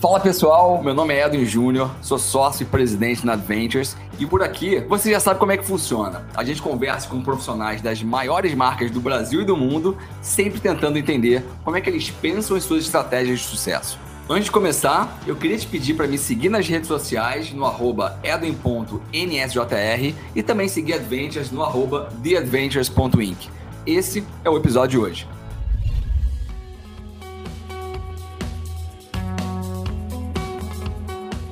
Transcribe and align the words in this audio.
Fala 0.00 0.18
pessoal, 0.18 0.82
meu 0.82 0.94
nome 0.94 1.12
é 1.12 1.26
Edwin 1.26 1.44
Júnior, 1.44 1.90
sou 2.00 2.18
sócio 2.18 2.62
e 2.62 2.66
presidente 2.66 3.26
na 3.26 3.34
Adventures 3.34 3.94
e 4.18 4.24
por 4.24 4.42
aqui 4.42 4.80
você 4.88 5.10
já 5.10 5.20
sabe 5.20 5.38
como 5.38 5.52
é 5.52 5.58
que 5.58 5.64
funciona. 5.64 6.26
A 6.34 6.42
gente 6.42 6.62
conversa 6.62 7.06
com 7.06 7.20
profissionais 7.20 7.82
das 7.82 8.02
maiores 8.02 8.54
marcas 8.54 8.90
do 8.90 8.98
Brasil 8.98 9.42
e 9.42 9.44
do 9.44 9.58
mundo, 9.58 9.98
sempre 10.22 10.58
tentando 10.58 10.96
entender 10.96 11.44
como 11.62 11.76
é 11.76 11.82
que 11.82 11.90
eles 11.90 12.08
pensam 12.08 12.56
em 12.56 12.60
suas 12.62 12.84
estratégias 12.84 13.40
de 13.40 13.44
sucesso. 13.44 13.98
Antes 14.26 14.46
de 14.46 14.52
começar, 14.52 15.20
eu 15.26 15.36
queria 15.36 15.58
te 15.58 15.66
pedir 15.66 15.92
para 15.92 16.06
me 16.06 16.16
seguir 16.16 16.48
nas 16.48 16.66
redes 16.66 16.88
sociais 16.88 17.52
no 17.52 17.66
arroba 17.66 18.18
edwin.nsjr 18.22 20.14
e 20.34 20.42
também 20.42 20.66
seguir 20.66 20.94
Adventures 20.94 21.50
no 21.50 21.62
arroba 21.62 22.08
theadventures.inc. 22.22 23.50
Esse 23.86 24.24
é 24.42 24.48
o 24.48 24.56
episódio 24.56 24.98
de 24.98 25.06
hoje. 25.06 25.39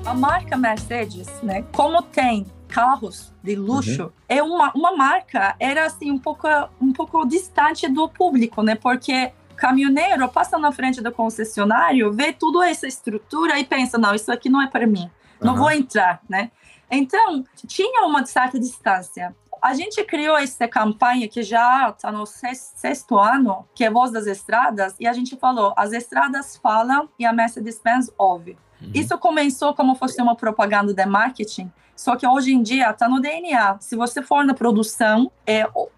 A 0.09 0.15
marca 0.15 0.57
Mercedes, 0.57 1.29
né, 1.43 1.67
como 1.71 2.01
tem 2.01 2.47
carros 2.67 3.31
de 3.43 3.55
luxo, 3.55 4.05
uhum. 4.05 4.11
é 4.27 4.43
uma, 4.43 4.73
uma 4.73 4.97
marca, 4.97 5.55
era 5.61 5.85
assim, 5.85 6.11
um 6.11 6.19
pouco, 6.19 6.49
um 6.81 6.95
pouco 6.95 7.27
distante 7.27 7.87
do 7.87 8.09
público, 8.09 8.63
né, 8.63 8.75
porque 8.75 9.33
caminhoneiro 9.55 10.27
passa 10.31 10.57
na 10.57 10.73
frente 10.73 11.03
do 11.03 11.13
concessionário, 11.13 12.11
vê 12.11 12.33
toda 12.33 12.67
essa 12.67 12.87
estrutura 12.87 13.59
e 13.59 13.67
pensa, 13.67 13.99
não, 13.99 14.15
isso 14.15 14.33
aqui 14.33 14.49
não 14.49 14.63
é 14.63 14.67
para 14.67 14.87
mim, 14.87 15.11
não 15.43 15.53
uhum. 15.53 15.59
vou 15.59 15.71
entrar, 15.71 16.23
né? 16.27 16.51
Então, 16.91 17.45
tinha 17.67 18.07
uma 18.07 18.25
certa 18.25 18.59
distância. 18.59 19.37
A 19.61 19.75
gente 19.75 20.03
criou 20.05 20.39
essa 20.39 20.67
campanha 20.67 21.29
que 21.29 21.43
já 21.43 21.91
está 21.91 22.11
no 22.11 22.25
sexto 22.25 23.19
ano, 23.19 23.67
que 23.75 23.85
é 23.85 23.91
Voz 23.91 24.11
das 24.11 24.27
Estradas, 24.27 24.95
e 24.99 25.07
a 25.07 25.13
gente 25.13 25.37
falou, 25.37 25.75
as 25.77 25.93
estradas 25.93 26.57
falam 26.57 27.11
e 27.19 27.27
a 27.27 27.33
Mercedes-Benz 27.33 28.11
ouve. 28.17 28.57
Uhum. 28.81 28.91
Isso 28.95 29.17
começou 29.19 29.75
como 29.75 29.95
fosse 29.95 30.21
uma 30.21 30.35
propaganda 30.35 30.95
de 30.95 31.07
marketing, 31.07 31.71
só 31.97 32.15
que 32.15 32.27
hoje 32.27 32.53
em 32.53 32.63
dia 32.63 32.91
está 32.91 33.09
no 33.09 33.21
DNA. 33.21 33.79
Se 33.81 33.97
você 33.97 34.23
for 34.23 34.45
na 34.45 34.55
produção, 34.55 35.31
é, 35.47 35.69
ou, 35.75 35.91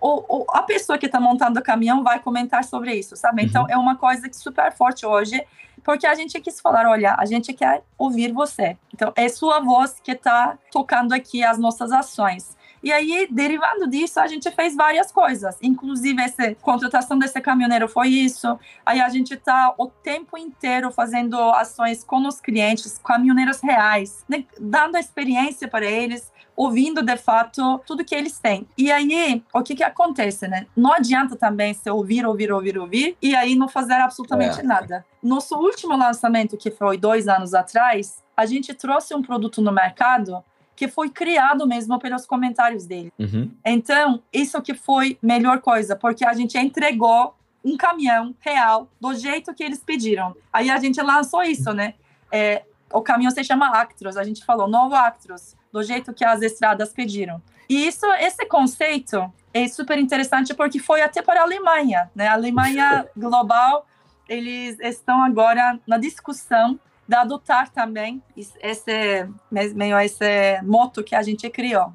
ou, 0.00 0.24
ou 0.28 0.46
a 0.50 0.62
pessoa 0.62 0.98
que 0.98 1.06
está 1.06 1.18
montando 1.18 1.58
o 1.58 1.62
caminhão 1.62 2.04
vai 2.04 2.20
comentar 2.20 2.62
sobre 2.62 2.94
isso, 2.94 3.16
sabe? 3.16 3.42
Então, 3.42 3.62
uhum. 3.62 3.70
É 3.70 3.76
uma 3.76 3.96
coisa 3.96 4.28
que 4.28 4.36
super 4.36 4.70
forte 4.72 5.06
hoje, 5.06 5.42
porque 5.82 6.06
a 6.06 6.14
gente 6.14 6.40
quis 6.40 6.60
falar, 6.60 6.86
olha, 6.86 7.14
a 7.16 7.24
gente 7.24 7.52
quer 7.52 7.82
ouvir 7.96 8.32
você. 8.32 8.76
Então 8.92 9.12
é 9.14 9.28
sua 9.28 9.60
voz 9.60 10.00
que 10.02 10.12
está 10.12 10.58
tocando 10.72 11.12
aqui 11.12 11.44
as 11.44 11.58
nossas 11.58 11.92
ações. 11.92 12.55
E 12.82 12.92
aí, 12.92 13.26
derivando 13.30 13.86
disso, 13.88 14.20
a 14.20 14.26
gente 14.26 14.50
fez 14.50 14.74
várias 14.74 15.10
coisas. 15.10 15.56
Inclusive, 15.62 16.22
essa 16.22 16.54
contratação 16.56 17.18
desse 17.18 17.40
caminhoneiro 17.40 17.88
foi 17.88 18.08
isso. 18.08 18.58
Aí 18.84 19.00
a 19.00 19.08
gente 19.08 19.34
está 19.34 19.74
o 19.78 19.86
tempo 19.86 20.36
inteiro 20.38 20.90
fazendo 20.90 21.36
ações 21.52 22.04
com 22.04 22.26
os 22.26 22.40
clientes, 22.40 22.98
caminhoneiros 22.98 23.60
reais, 23.60 24.24
né? 24.28 24.44
dando 24.60 24.96
experiência 24.96 25.68
para 25.68 25.86
eles, 25.86 26.32
ouvindo 26.56 27.02
de 27.02 27.16
fato 27.16 27.80
tudo 27.86 28.04
que 28.04 28.14
eles 28.14 28.38
têm. 28.38 28.66
E 28.76 28.90
aí, 28.90 29.44
o 29.52 29.62
que 29.62 29.76
que 29.76 29.82
acontece, 29.82 30.48
né? 30.48 30.66
Não 30.74 30.92
adianta 30.92 31.36
também 31.36 31.74
se 31.74 31.90
ouvir, 31.90 32.26
ouvir, 32.26 32.50
ouvir, 32.50 32.78
ouvir 32.78 33.16
e 33.20 33.36
aí 33.36 33.54
não 33.54 33.68
fazer 33.68 33.94
absolutamente 33.94 34.60
é. 34.60 34.62
nada. 34.62 35.04
Nosso 35.22 35.56
último 35.56 35.96
lançamento, 35.96 36.56
que 36.56 36.70
foi 36.70 36.96
dois 36.96 37.28
anos 37.28 37.52
atrás, 37.52 38.24
a 38.36 38.46
gente 38.46 38.72
trouxe 38.74 39.14
um 39.14 39.22
produto 39.22 39.60
no 39.60 39.72
mercado 39.72 40.42
que 40.76 40.86
foi 40.86 41.08
criado 41.08 41.66
mesmo 41.66 41.98
pelos 41.98 42.26
comentários 42.26 42.84
dele. 42.86 43.10
Uhum. 43.18 43.50
Então, 43.64 44.22
isso 44.30 44.60
que 44.60 44.74
foi 44.74 45.18
melhor 45.22 45.60
coisa, 45.60 45.96
porque 45.96 46.24
a 46.24 46.34
gente 46.34 46.56
entregou 46.58 47.34
um 47.64 47.76
caminhão 47.76 48.34
real 48.40 48.86
do 49.00 49.14
jeito 49.14 49.52
que 49.54 49.64
eles 49.64 49.82
pediram. 49.82 50.36
Aí 50.52 50.70
a 50.70 50.78
gente 50.78 51.00
lançou 51.00 51.42
isso, 51.42 51.72
né? 51.72 51.94
É, 52.30 52.62
o 52.92 53.00
caminhão 53.00 53.30
se 53.30 53.42
chama 53.42 53.68
Actros, 53.70 54.16
a 54.16 54.22
gente 54.22 54.44
falou 54.44 54.68
novo 54.68 54.94
Actros, 54.94 55.56
do 55.72 55.82
jeito 55.82 56.12
que 56.12 56.24
as 56.24 56.42
estradas 56.42 56.92
pediram. 56.92 57.42
E 57.68 57.88
isso, 57.88 58.06
esse 58.20 58.46
conceito 58.46 59.32
é 59.52 59.66
super 59.66 59.98
interessante 59.98 60.54
porque 60.54 60.78
foi 60.78 61.00
até 61.00 61.22
para 61.22 61.40
a 61.40 61.42
Alemanha, 61.42 62.10
né? 62.14 62.28
A 62.28 62.34
Alemanha 62.34 63.06
global, 63.16 63.86
eles 64.28 64.78
estão 64.78 65.22
agora 65.24 65.80
na 65.86 65.98
discussão 65.98 66.78
de 67.08 67.14
adotar 67.14 67.70
também 67.70 68.22
esse 68.60 69.28
meio 69.74 69.98
esse 70.00 70.60
moto 70.62 71.04
que 71.04 71.14
a 71.14 71.22
gente 71.22 71.48
criou. 71.50 71.92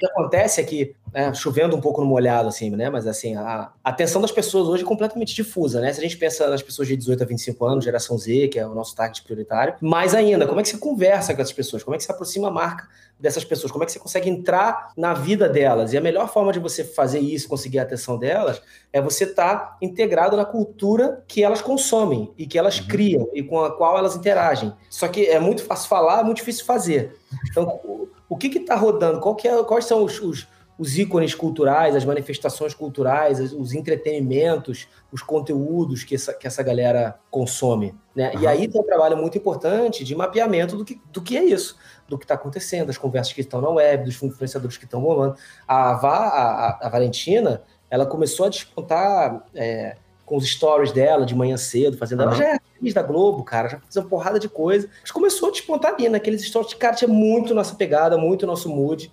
O 0.00 0.06
que 0.06 0.06
acontece 0.06 0.62
é 0.62 0.64
que, 0.64 0.94
né, 1.12 1.34
chovendo 1.34 1.76
um 1.76 1.80
pouco 1.80 2.00
no 2.00 2.06
molhado, 2.06 2.48
assim, 2.48 2.70
né? 2.70 2.88
Mas 2.88 3.06
assim, 3.06 3.36
a, 3.36 3.70
atenção 3.84 4.18
das 4.22 4.32
pessoas 4.32 4.66
hoje 4.66 4.82
é 4.82 4.86
completamente 4.86 5.34
difusa, 5.34 5.78
né? 5.78 5.92
Se 5.92 6.00
a 6.00 6.02
gente 6.02 6.16
pensa 6.16 6.48
nas 6.48 6.62
pessoas 6.62 6.88
de 6.88 6.96
18 6.96 7.22
a 7.22 7.26
25 7.26 7.66
anos, 7.66 7.84
geração 7.84 8.16
Z, 8.16 8.48
que 8.48 8.58
é 8.58 8.66
o 8.66 8.74
nosso 8.74 8.96
target 8.96 9.22
prioritário, 9.22 9.74
mais 9.78 10.14
ainda, 10.14 10.46
como 10.46 10.58
é 10.58 10.62
que 10.62 10.70
você 10.70 10.78
conversa 10.78 11.34
com 11.34 11.42
essas 11.42 11.52
pessoas? 11.52 11.82
Como 11.82 11.94
é 11.94 11.98
que 11.98 12.04
você 12.04 12.12
aproxima 12.12 12.48
a 12.48 12.50
marca 12.50 12.88
dessas 13.18 13.44
pessoas? 13.44 13.70
Como 13.70 13.84
é 13.84 13.86
que 13.86 13.92
você 13.92 13.98
consegue 13.98 14.30
entrar 14.30 14.90
na 14.96 15.12
vida 15.12 15.50
delas? 15.50 15.92
E 15.92 15.98
a 15.98 16.00
melhor 16.00 16.32
forma 16.32 16.50
de 16.50 16.58
você 16.58 16.82
fazer 16.82 17.20
isso, 17.20 17.46
conseguir 17.46 17.78
a 17.78 17.82
atenção 17.82 18.16
delas, 18.16 18.62
é 18.90 19.02
você 19.02 19.24
estar 19.24 19.56
tá 19.56 19.76
integrado 19.82 20.34
na 20.34 20.46
cultura 20.46 21.22
que 21.28 21.44
elas 21.44 21.60
consomem 21.60 22.32
e 22.38 22.46
que 22.46 22.58
elas 22.58 22.80
uhum. 22.80 22.88
criam 22.88 23.28
e 23.34 23.42
com 23.42 23.62
a 23.62 23.76
qual 23.76 23.98
elas 23.98 24.16
interagem. 24.16 24.72
Só 24.88 25.08
que 25.08 25.26
é 25.26 25.38
muito 25.38 25.62
fácil 25.62 25.90
falar, 25.90 26.20
é 26.20 26.24
muito 26.24 26.38
difícil 26.38 26.64
fazer. 26.64 27.18
Então, 27.50 28.08
o 28.30 28.36
que 28.36 28.46
está 28.46 28.76
rodando? 28.76 29.18
É, 29.18 29.64
quais 29.64 29.84
são 29.84 30.04
os, 30.04 30.20
os, 30.20 30.46
os, 30.78 30.96
ícones 30.96 31.34
culturais, 31.34 31.96
as 31.96 32.04
manifestações 32.04 32.72
culturais, 32.72 33.40
os 33.52 33.72
entretenimentos, 33.72 34.86
os 35.10 35.20
conteúdos 35.20 36.04
que 36.04 36.14
essa, 36.14 36.32
que 36.32 36.46
essa 36.46 36.62
galera 36.62 37.18
consome? 37.28 37.92
Né? 38.14 38.30
Uhum. 38.32 38.40
E 38.42 38.46
aí 38.46 38.68
tem 38.68 38.80
um 38.80 38.84
trabalho 38.84 39.16
muito 39.16 39.36
importante 39.36 40.04
de 40.04 40.14
mapeamento 40.14 40.76
do 40.76 40.84
que, 40.84 41.00
do 41.12 41.20
que 41.20 41.36
é 41.36 41.42
isso, 41.42 41.76
do 42.08 42.16
que 42.16 42.24
está 42.24 42.34
acontecendo, 42.34 42.86
das 42.86 42.96
conversas 42.96 43.32
que 43.32 43.40
estão 43.40 43.60
na 43.60 43.68
web, 43.68 44.04
dos 44.04 44.22
influenciadores 44.22 44.76
que 44.76 44.84
estão 44.84 45.00
rolando. 45.00 45.34
A, 45.66 45.90
a, 45.90 45.96
a, 45.96 46.86
a 46.86 46.88
Valentina, 46.88 47.64
ela 47.90 48.06
começou 48.06 48.46
a 48.46 48.48
despontar. 48.48 49.44
É, 49.54 49.96
com 50.30 50.36
os 50.36 50.48
stories 50.48 50.92
dela 50.92 51.26
de 51.26 51.34
manhã 51.34 51.56
cedo, 51.56 51.98
fazendo. 51.98 52.22
Ela 52.22 52.36
já 52.36 52.44
é 52.44 52.54
atriz 52.54 52.94
da 52.94 53.02
Globo, 53.02 53.42
cara, 53.42 53.68
já 53.68 53.80
fez 53.80 53.96
uma 53.96 54.08
porrada 54.08 54.38
de 54.38 54.48
coisa. 54.48 54.88
Mas 55.02 55.10
começou 55.10 55.48
a 55.48 55.52
despontar 55.52 55.94
ali, 55.94 56.08
naqueles 56.08 56.44
stories. 56.44 56.72
Cara, 56.74 56.94
tinha 56.94 57.08
muito 57.08 57.52
nossa 57.52 57.74
pegada, 57.74 58.16
muito 58.16 58.46
nosso 58.46 58.68
mood. 58.68 59.10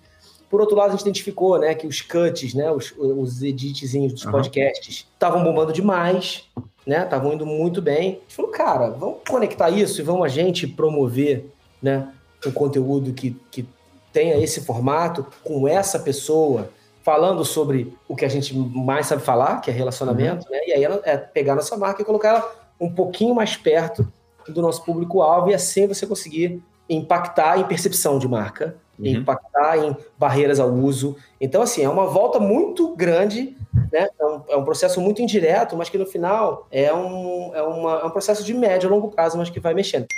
Por 0.48 0.60
outro 0.60 0.76
lado, 0.76 0.90
a 0.90 0.92
gente 0.92 1.00
identificou, 1.00 1.58
né, 1.58 1.74
que 1.74 1.88
os 1.88 2.00
cuts, 2.00 2.54
né, 2.54 2.70
os, 2.70 2.94
os 2.96 3.42
editzinhos 3.42 4.12
dos 4.12 4.24
uhum. 4.26 4.30
podcasts 4.30 5.08
estavam 5.12 5.42
bombando 5.42 5.72
demais, 5.72 6.44
né, 6.86 7.02
estavam 7.02 7.32
indo 7.32 7.44
muito 7.44 7.82
bem. 7.82 7.98
A 7.98 8.20
gente 8.20 8.36
falou, 8.36 8.52
cara, 8.52 8.90
vamos 8.90 9.18
conectar 9.28 9.70
isso 9.70 10.00
e 10.00 10.04
vamos 10.04 10.24
a 10.24 10.28
gente 10.28 10.68
promover, 10.68 11.50
né, 11.82 12.08
um 12.46 12.52
conteúdo 12.52 13.12
que, 13.12 13.36
que 13.50 13.68
tenha 14.12 14.36
esse 14.38 14.60
formato 14.60 15.26
com 15.42 15.66
essa 15.66 15.98
pessoa, 15.98 16.70
falando 17.08 17.42
sobre 17.42 17.96
o 18.06 18.14
que 18.14 18.26
a 18.26 18.28
gente 18.28 18.54
mais 18.54 19.06
sabe 19.06 19.22
falar, 19.22 19.62
que 19.62 19.70
é 19.70 19.72
relacionamento, 19.72 20.44
uhum. 20.44 20.52
né? 20.52 20.60
E 20.66 20.72
aí 20.74 20.84
ela 20.84 21.00
é 21.04 21.16
pegar 21.16 21.54
nossa 21.54 21.74
marca 21.74 22.02
e 22.02 22.04
colocar 22.04 22.28
ela 22.28 22.54
um 22.78 22.90
pouquinho 22.92 23.34
mais 23.34 23.56
perto 23.56 24.06
do 24.46 24.60
nosso 24.60 24.84
público-alvo 24.84 25.50
e 25.50 25.54
assim 25.54 25.86
você 25.86 26.06
conseguir 26.06 26.62
impactar 26.86 27.58
em 27.58 27.64
percepção 27.64 28.18
de 28.18 28.28
marca, 28.28 28.76
uhum. 28.98 29.06
impactar 29.06 29.78
em 29.78 29.96
barreiras 30.18 30.60
ao 30.60 30.70
uso. 30.70 31.16
Então, 31.40 31.62
assim, 31.62 31.82
é 31.82 31.88
uma 31.88 32.06
volta 32.06 32.38
muito 32.38 32.94
grande, 32.94 33.56
né? 33.90 34.10
É 34.20 34.26
um, 34.26 34.42
é 34.50 34.56
um, 34.58 34.64
processo 34.64 35.00
muito 35.00 35.22
indireto, 35.22 35.78
mas 35.78 35.88
que 35.88 35.96
no 35.96 36.04
final 36.04 36.66
é 36.70 36.92
um, 36.92 37.54
é, 37.54 37.62
uma, 37.62 38.00
é 38.00 38.04
um 38.04 38.10
processo 38.10 38.44
de 38.44 38.52
médio 38.52 38.86
a 38.86 38.92
longo 38.92 39.08
prazo, 39.08 39.38
mas 39.38 39.48
que 39.48 39.58
vai 39.58 39.72
mexendo. 39.72 40.08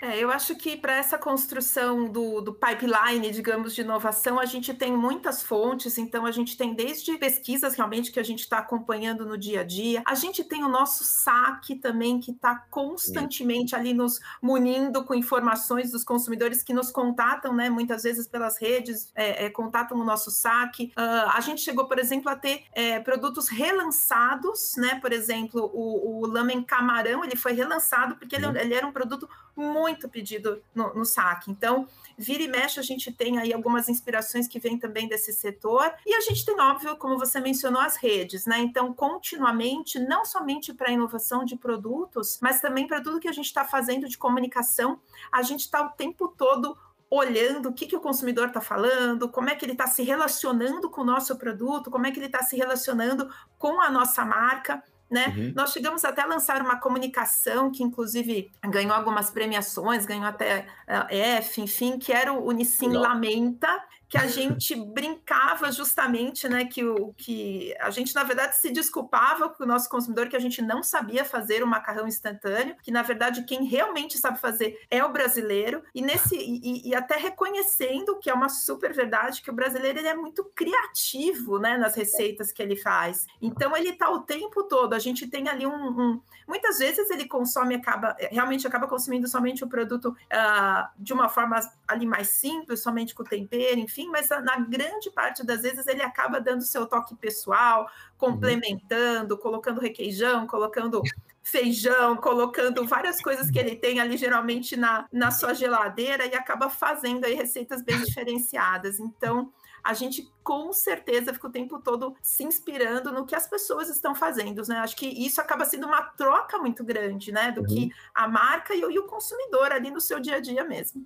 É, 0.00 0.16
eu 0.16 0.30
acho 0.30 0.54
que 0.54 0.76
para 0.76 0.94
essa 0.94 1.18
construção 1.18 2.04
do, 2.04 2.40
do, 2.40 2.54
pipeline, 2.54 3.32
digamos, 3.32 3.74
de 3.74 3.80
inovação, 3.80 4.38
a 4.38 4.44
gente 4.44 4.72
tem 4.72 4.96
muitas 4.96 5.42
fontes, 5.42 5.98
então 5.98 6.24
a 6.24 6.30
gente 6.30 6.56
tem 6.56 6.72
desde 6.72 7.18
pesquisas 7.18 7.74
realmente 7.74 8.12
que 8.12 8.20
a 8.20 8.22
gente 8.22 8.40
está 8.40 8.58
acompanhando 8.58 9.26
no 9.26 9.36
dia 9.36 9.62
a 9.62 9.64
dia, 9.64 10.04
a 10.06 10.14
gente 10.14 10.44
tem 10.44 10.62
o 10.62 10.68
nosso 10.68 11.02
saque 11.02 11.74
também, 11.74 12.20
que 12.20 12.30
está 12.30 12.54
constantemente 12.70 13.74
ali 13.74 13.92
nos 13.92 14.20
munindo 14.40 15.02
com 15.02 15.16
informações 15.16 15.90
dos 15.90 16.04
consumidores 16.04 16.62
que 16.62 16.72
nos 16.72 16.92
contatam, 16.92 17.52
né, 17.52 17.68
muitas 17.68 18.04
vezes 18.04 18.28
pelas 18.28 18.56
redes, 18.56 19.10
é, 19.16 19.46
é, 19.46 19.50
contatam 19.50 19.98
o 19.98 20.04
nosso 20.04 20.30
saque. 20.30 20.92
Uh, 20.96 21.28
a 21.34 21.40
gente 21.40 21.60
chegou, 21.60 21.88
por 21.88 21.98
exemplo, 21.98 22.30
a 22.30 22.36
ter 22.36 22.62
é, 22.72 23.00
produtos 23.00 23.48
relançados, 23.48 24.74
né, 24.76 24.94
por 25.00 25.12
exemplo, 25.12 25.68
o, 25.74 26.20
o 26.20 26.26
lamen 26.28 26.62
camarão, 26.62 27.24
ele 27.24 27.34
foi 27.34 27.52
relançado 27.52 28.14
porque 28.14 28.36
ele, 28.36 28.46
ele 28.60 28.74
era 28.74 28.86
um 28.86 28.92
produto 28.92 29.28
muito 29.56 29.87
pedido 29.94 30.62
no, 30.74 30.94
no, 30.94 31.04
saque. 31.04 31.50
Então, 31.50 31.86
vira 32.16 32.42
e 32.42 32.48
mexe, 32.48 32.80
a 32.80 32.82
gente 32.82 33.12
tem 33.12 33.38
aí 33.38 33.52
algumas 33.52 33.88
inspirações 33.88 34.48
que 34.48 34.58
vêm 34.58 34.78
também 34.78 35.08
desse 35.08 35.32
setor. 35.32 35.92
E 36.04 36.14
a 36.14 36.20
gente 36.20 36.44
tem, 36.44 36.58
óbvio, 36.60 36.96
como 36.96 37.18
você 37.18 37.40
mencionou, 37.40 37.80
as 37.80 37.96
redes, 37.96 38.44
né? 38.46 38.58
Então, 38.58 38.92
continuamente, 38.92 39.98
não 39.98 40.24
somente 40.24 40.74
para 40.74 40.90
a 40.90 40.92
inovação 40.92 41.44
de 41.44 41.56
produtos, 41.56 42.38
mas 42.42 42.60
também 42.60 42.86
para 42.86 43.00
tudo 43.00 43.20
que 43.20 43.28
a 43.28 43.32
gente 43.32 43.46
está 43.46 43.64
fazendo 43.64 44.08
de 44.08 44.18
comunicação, 44.18 45.00
a 45.32 45.42
gente 45.42 45.60
está 45.60 45.82
o 45.82 45.90
tempo 45.90 46.28
todo 46.36 46.76
olhando 47.10 47.70
o 47.70 47.72
que, 47.72 47.86
que 47.86 47.96
o 47.96 48.00
consumidor 48.00 48.48
está 48.48 48.60
falando, 48.60 49.28
como 49.28 49.48
é 49.48 49.54
que 49.54 49.64
ele 49.64 49.72
está 49.72 49.86
se 49.86 50.02
relacionando 50.02 50.90
com 50.90 51.00
o 51.00 51.04
nosso 51.04 51.36
produto, 51.36 51.90
como 51.90 52.06
é 52.06 52.10
que 52.10 52.18
ele 52.18 52.26
está 52.26 52.42
se 52.42 52.56
relacionando 52.56 53.32
com 53.56 53.80
a 53.80 53.90
nossa 53.90 54.24
marca 54.24 54.82
né? 55.10 55.34
Uhum. 55.36 55.52
Nós 55.54 55.72
chegamos 55.72 56.04
até 56.04 56.22
a 56.22 56.26
lançar 56.26 56.60
uma 56.60 56.76
comunicação 56.76 57.70
que, 57.70 57.82
inclusive, 57.82 58.50
ganhou 58.64 58.92
algumas 58.92 59.30
premiações, 59.30 60.04
ganhou 60.04 60.26
até 60.26 60.66
uh, 60.86 61.14
F, 61.14 61.60
enfim, 61.60 61.98
que 61.98 62.12
era 62.12 62.32
o 62.32 62.46
Unicim 62.46 62.92
Lamenta, 62.92 63.68
que 64.08 64.16
a 64.16 64.26
gente 64.26 64.74
brincava 64.74 65.70
justamente, 65.70 66.48
né, 66.48 66.64
que 66.64 66.82
o 66.82 67.12
que 67.12 67.74
a 67.78 67.90
gente 67.90 68.14
na 68.14 68.24
verdade 68.24 68.56
se 68.56 68.70
desculpava 68.70 69.50
com 69.50 69.64
o 69.64 69.66
nosso 69.66 69.88
consumidor 69.88 70.28
que 70.28 70.36
a 70.36 70.40
gente 70.40 70.62
não 70.62 70.82
sabia 70.82 71.24
fazer 71.24 71.62
o 71.62 71.66
macarrão 71.66 72.08
instantâneo, 72.08 72.74
que 72.82 72.90
na 72.90 73.02
verdade 73.02 73.44
quem 73.44 73.64
realmente 73.64 74.16
sabe 74.16 74.40
fazer 74.40 74.80
é 74.90 75.04
o 75.04 75.12
brasileiro 75.12 75.82
e 75.94 76.00
nesse 76.00 76.36
e, 76.36 76.88
e 76.88 76.94
até 76.94 77.16
reconhecendo 77.16 78.18
que 78.18 78.30
é 78.30 78.34
uma 78.34 78.48
super 78.48 78.94
verdade 78.94 79.42
que 79.42 79.50
o 79.50 79.54
brasileiro 79.54 79.98
ele 79.98 80.08
é 80.08 80.14
muito 80.14 80.44
criativo, 80.54 81.58
né, 81.58 81.76
nas 81.76 81.94
receitas 81.94 82.50
que 82.50 82.62
ele 82.62 82.76
faz. 82.76 83.26
Então 83.42 83.76
ele 83.76 83.92
tá 83.92 84.08
o 84.10 84.20
tempo 84.20 84.62
todo. 84.64 84.94
A 84.94 84.98
gente 84.98 85.26
tem 85.26 85.48
ali 85.48 85.66
um, 85.66 85.72
um 85.74 86.20
muitas 86.46 86.78
vezes 86.78 87.10
ele 87.10 87.26
consome 87.26 87.74
acaba 87.74 88.16
realmente 88.30 88.66
acaba 88.66 88.86
consumindo 88.86 89.28
somente 89.28 89.62
o 89.62 89.68
produto 89.68 90.16
uh, 90.32 90.88
de 90.96 91.12
uma 91.12 91.28
forma 91.28 91.60
ali 91.86 92.06
mais 92.06 92.28
simples, 92.28 92.82
somente 92.82 93.14
com 93.14 93.22
tempero, 93.22 93.78
enfim 93.78 93.97
enfim, 93.98 94.08
mas 94.08 94.28
na 94.28 94.58
grande 94.60 95.10
parte 95.10 95.44
das 95.44 95.62
vezes 95.62 95.86
ele 95.86 96.02
acaba 96.02 96.40
dando 96.40 96.62
seu 96.62 96.86
toque 96.86 97.16
pessoal, 97.16 97.90
complementando, 98.16 99.34
uhum. 99.34 99.40
colocando 99.40 99.80
requeijão, 99.80 100.46
colocando 100.46 101.02
feijão, 101.42 102.16
colocando 102.16 102.86
várias 102.86 103.20
coisas 103.20 103.50
que 103.50 103.58
ele 103.58 103.74
tem 103.74 104.00
ali 104.00 104.16
geralmente 104.16 104.76
na, 104.76 105.06
na 105.10 105.30
sua 105.30 105.54
geladeira 105.54 106.26
e 106.26 106.34
acaba 106.34 106.70
fazendo 106.70 107.24
aí 107.24 107.34
receitas 107.34 107.82
bem 107.82 107.98
diferenciadas. 108.02 109.00
Então, 109.00 109.50
a 109.82 109.94
gente 109.94 110.30
com 110.44 110.72
certeza 110.72 111.32
fica 111.32 111.46
o 111.46 111.50
tempo 111.50 111.80
todo 111.80 112.14
se 112.20 112.44
inspirando 112.44 113.10
no 113.12 113.24
que 113.24 113.34
as 113.34 113.48
pessoas 113.48 113.88
estão 113.88 114.14
fazendo, 114.14 114.62
né? 114.68 114.76
Acho 114.78 114.96
que 114.96 115.06
isso 115.06 115.40
acaba 115.40 115.64
sendo 115.64 115.86
uma 115.86 116.02
troca 116.02 116.58
muito 116.58 116.84
grande, 116.84 117.32
né? 117.32 117.50
Do 117.50 117.62
uhum. 117.62 117.66
que 117.66 117.90
a 118.14 118.28
marca 118.28 118.74
e 118.74 118.84
o, 118.84 118.90
e 118.90 118.98
o 118.98 119.06
consumidor 119.06 119.72
ali 119.72 119.90
no 119.90 120.00
seu 120.00 120.20
dia 120.20 120.36
a 120.36 120.40
dia 120.40 120.64
mesmo. 120.64 121.02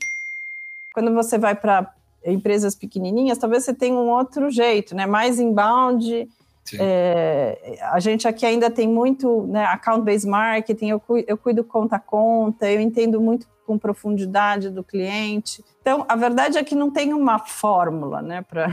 Quando 0.92 1.14
você 1.14 1.38
vai 1.38 1.54
para 1.54 1.94
empresas 2.24 2.74
pequenininhas, 2.74 3.38
talvez 3.38 3.64
você 3.64 3.74
tenha 3.74 3.94
um 3.94 4.08
outro 4.08 4.50
jeito, 4.50 4.94
né? 4.94 5.06
Mais 5.06 5.38
inbound. 5.40 6.28
É, 6.78 7.78
a 7.90 7.98
gente 7.98 8.28
aqui 8.28 8.46
ainda 8.46 8.70
tem 8.70 8.88
muito 8.88 9.46
né, 9.48 9.64
account-based 9.64 10.28
marketing, 10.28 10.90
eu, 10.90 11.00
cuido, 11.00 11.26
eu 11.28 11.36
cuido 11.36 11.64
conta 11.64 11.96
a 11.96 11.98
conta, 11.98 12.70
eu 12.70 12.80
entendo 12.80 13.20
muito 13.20 13.46
com 13.66 13.78
profundidade 13.78 14.70
do 14.70 14.82
cliente. 14.82 15.64
Então, 15.80 16.04
a 16.08 16.14
verdade 16.14 16.58
é 16.58 16.64
que 16.64 16.74
não 16.74 16.90
tem 16.90 17.12
uma 17.12 17.38
fórmula 17.38 18.22
né, 18.22 18.42
para 18.42 18.68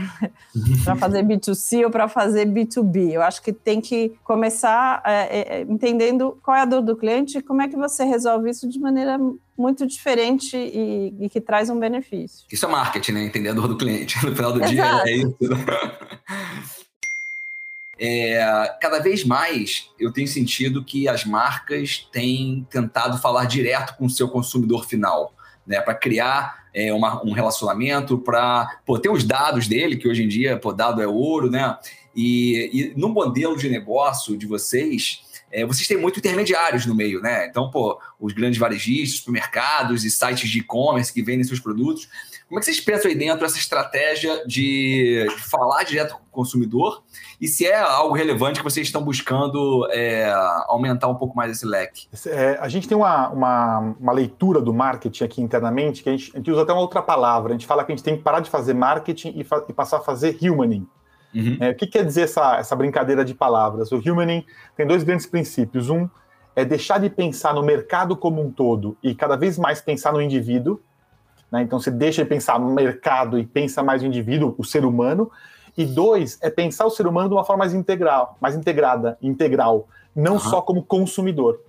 fazer 0.96 1.24
B2C 1.24 1.84
ou 1.84 1.90
para 1.90 2.08
fazer 2.08 2.46
B2B. 2.46 3.12
Eu 3.12 3.22
acho 3.22 3.42
que 3.42 3.52
tem 3.52 3.80
que 3.80 4.16
começar 4.22 5.02
é, 5.04 5.58
é, 5.58 5.60
entendendo 5.62 6.38
qual 6.42 6.56
é 6.56 6.60
a 6.60 6.64
dor 6.64 6.82
do 6.82 6.96
cliente 6.96 7.38
e 7.38 7.42
como 7.42 7.62
é 7.62 7.68
que 7.68 7.76
você 7.76 8.04
resolve 8.04 8.50
isso 8.50 8.68
de 8.68 8.78
maneira 8.78 9.18
muito 9.60 9.86
diferente 9.86 10.56
e, 10.56 11.14
e, 11.20 11.28
que 11.28 11.40
traz 11.40 11.68
um 11.68 11.78
benefício. 11.78 12.46
Isso 12.50 12.64
é 12.64 12.68
marketing, 12.68 13.12
né? 13.12 13.24
Entender 13.24 13.50
a 13.50 13.52
dor 13.52 13.68
do 13.68 13.76
cliente. 13.76 14.16
No 14.24 14.34
final 14.34 14.52
do 14.52 14.64
Exato. 14.64 15.04
dia 15.04 15.12
é 15.12 15.16
isso. 15.16 15.36
É, 18.02 18.78
cada 18.80 18.98
vez 18.98 19.22
mais 19.24 19.90
eu 19.98 20.10
tenho 20.10 20.26
sentido 20.26 20.82
que 20.82 21.06
as 21.06 21.26
marcas 21.26 22.08
têm 22.10 22.66
tentado 22.70 23.18
falar 23.18 23.44
direto 23.44 23.94
com 23.98 24.06
o 24.06 24.10
seu 24.10 24.26
consumidor 24.26 24.86
final, 24.86 25.34
né, 25.66 25.82
para 25.82 25.92
criar 25.94 26.64
é, 26.72 26.94
uma, 26.94 27.22
um 27.22 27.32
relacionamento, 27.32 28.16
para 28.16 28.70
ter 29.02 29.10
os 29.10 29.22
dados 29.22 29.68
dele, 29.68 29.98
que 29.98 30.08
hoje 30.08 30.24
em 30.24 30.28
dia, 30.28 30.56
pô, 30.56 30.72
dado 30.72 31.02
é 31.02 31.06
ouro, 31.06 31.50
né? 31.50 31.76
E, 32.16 32.70
e 32.72 32.98
no 32.98 33.10
modelo 33.10 33.54
de 33.54 33.68
negócio 33.68 34.34
de 34.34 34.46
vocês, 34.46 35.20
é, 35.52 35.64
vocês 35.64 35.86
têm 35.86 35.96
muito 35.96 36.18
intermediários 36.18 36.86
no 36.86 36.94
meio, 36.94 37.20
né? 37.20 37.46
Então, 37.46 37.70
pô, 37.70 38.00
os 38.18 38.32
grandes 38.32 38.58
varejistas, 38.58 39.18
supermercados 39.18 40.04
e 40.04 40.10
sites 40.10 40.48
de 40.48 40.58
e-commerce 40.58 41.12
que 41.12 41.22
vendem 41.22 41.44
seus 41.44 41.60
produtos. 41.60 42.08
Como 42.48 42.58
é 42.58 42.60
que 42.60 42.66
vocês 42.66 42.80
pensam 42.80 43.10
aí 43.10 43.16
dentro 43.16 43.44
essa 43.44 43.58
estratégia 43.58 44.44
de, 44.46 45.26
de 45.28 45.42
falar 45.42 45.84
direto 45.84 46.14
com 46.14 46.22
o 46.24 46.30
consumidor 46.30 47.02
e 47.40 47.46
se 47.46 47.64
é 47.64 47.78
algo 47.78 48.14
relevante 48.14 48.58
que 48.58 48.64
vocês 48.64 48.86
estão 48.86 49.02
buscando 49.02 49.88
é, 49.92 50.28
aumentar 50.66 51.06
um 51.06 51.14
pouco 51.14 51.36
mais 51.36 51.52
esse 51.52 51.64
leque? 51.64 52.08
É, 52.26 52.58
a 52.60 52.68
gente 52.68 52.88
tem 52.88 52.96
uma, 52.96 53.28
uma, 53.28 53.78
uma, 54.00 54.12
leitura 54.12 54.60
do 54.60 54.74
marketing 54.74 55.24
aqui 55.24 55.40
internamente 55.40 56.02
que 56.02 56.08
a 56.08 56.12
gente, 56.12 56.32
a 56.34 56.38
gente, 56.38 56.50
usa 56.50 56.62
até 56.62 56.72
uma 56.72 56.82
outra 56.82 57.00
palavra. 57.00 57.50
A 57.50 57.52
gente 57.52 57.66
fala 57.66 57.84
que 57.84 57.92
a 57.92 57.94
gente 57.94 58.04
tem 58.04 58.16
que 58.16 58.22
parar 58.22 58.40
de 58.40 58.50
fazer 58.50 58.74
marketing 58.74 59.32
e, 59.36 59.44
fa 59.44 59.64
e 59.68 59.72
passar 59.72 59.98
a 59.98 60.00
fazer 60.00 60.36
humaning. 60.42 60.86
Uhum. 61.34 61.56
É, 61.60 61.70
o 61.70 61.74
que 61.74 61.86
quer 61.86 62.04
dizer 62.04 62.22
essa, 62.22 62.56
essa 62.56 62.74
brincadeira 62.74 63.24
de 63.24 63.34
palavras? 63.34 63.92
O 63.92 63.98
humaning 63.98 64.44
tem 64.76 64.86
dois 64.86 65.02
grandes 65.02 65.26
princípios. 65.26 65.88
Um 65.88 66.08
é 66.56 66.64
deixar 66.64 66.98
de 66.98 67.08
pensar 67.08 67.54
no 67.54 67.62
mercado 67.62 68.16
como 68.16 68.42
um 68.42 68.50
todo 68.50 68.96
e 69.02 69.14
cada 69.14 69.36
vez 69.36 69.58
mais 69.58 69.80
pensar 69.80 70.12
no 70.12 70.20
indivíduo. 70.20 70.80
Né? 71.50 71.62
Então 71.62 71.78
você 71.78 71.90
deixa 71.90 72.22
de 72.22 72.28
pensar 72.28 72.58
no 72.58 72.72
mercado 72.74 73.38
e 73.38 73.46
pensa 73.46 73.82
mais 73.82 74.02
no 74.02 74.08
indivíduo, 74.08 74.54
o 74.58 74.64
ser 74.64 74.84
humano. 74.84 75.30
E 75.76 75.84
dois 75.84 76.38
é 76.42 76.50
pensar 76.50 76.84
o 76.86 76.90
ser 76.90 77.06
humano 77.06 77.28
de 77.28 77.34
uma 77.34 77.44
forma 77.44 77.60
mais 77.60 77.72
integral, 77.72 78.36
mais 78.40 78.56
integrada, 78.56 79.16
integral, 79.22 79.88
não 80.14 80.34
uhum. 80.34 80.40
só 80.40 80.60
como 80.60 80.82
consumidor. 80.82 81.60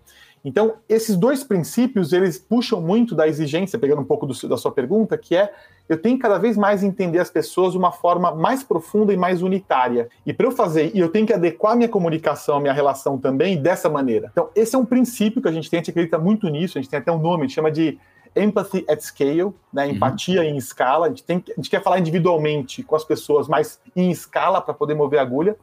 Então, 0.44 0.78
esses 0.90 1.16
dois 1.16 1.44
princípios, 1.44 2.12
eles 2.14 2.40
puxam 2.40 2.82
muito 2.82 3.14
da 3.14 3.28
exigência, 3.28 3.78
pegando 3.78 4.02
um 4.02 4.06
pouco 4.06 4.26
do, 4.26 4.48
da 4.48 4.58
sua 4.58 4.72
pergunta, 4.72 5.16
que 5.18 5.36
é 5.36 5.54
eu 5.92 6.02
tenho 6.02 6.18
cada 6.18 6.38
vez 6.38 6.56
mais 6.56 6.84
entender 6.84 7.20
as 7.20 7.30
pessoas 7.30 7.74
de 7.74 7.78
uma 7.78 7.92
forma 7.92 8.34
mais 8.34 8.64
profunda 8.64 9.14
e 9.14 9.18
mais 9.18 9.42
unitária. 9.42 10.08
E 10.26 10.32
para 10.32 10.48
eu 10.48 10.52
fazer, 10.52 10.90
e 10.96 11.00
eu 11.00 11.10
tenho 11.10 11.28
que 11.28 11.34
adequar 11.34 11.76
minha 11.76 11.90
comunicação, 11.90 12.62
minha 12.62 12.72
relação 12.72 13.18
também 13.18 13.62
dessa 13.62 13.90
maneira. 13.90 14.30
Então, 14.32 14.50
esse 14.56 14.74
é 14.74 14.80
um 14.80 14.86
princípio 14.86 15.42
que 15.42 15.50
a 15.50 15.52
gente 15.52 15.70
tem, 15.70 15.80
a 15.80 15.82
gente 15.82 15.92
acredita 15.92 16.18
muito 16.18 16.48
nisso, 16.48 16.78
a 16.78 16.82
gente 16.82 16.90
tem 16.90 16.98
até 16.98 17.12
um 17.12 17.20
nome, 17.20 17.44
a 17.44 17.46
gente 17.46 17.56
chama 17.56 17.70
de 17.70 18.00
empathy 18.34 18.86
at 18.88 19.02
scale, 19.02 19.54
né, 19.74 19.86
uhum. 19.86 19.92
empatia 19.92 20.40
uhum. 20.40 20.48
em 20.48 20.56
escala. 20.56 21.08
A 21.08 21.10
gente, 21.10 21.26
tem, 21.26 21.44
a 21.50 21.56
gente 21.56 21.70
quer 21.70 21.84
falar 21.84 22.00
individualmente 22.00 22.84
com 22.84 22.96
as 22.96 23.04
pessoas, 23.04 23.50
mas 23.50 23.78
em 23.94 24.10
escala 24.10 24.62
para 24.62 24.74
poder 24.74 24.94
mover 24.94 25.20
a 25.20 25.24
agulha. 25.24 25.58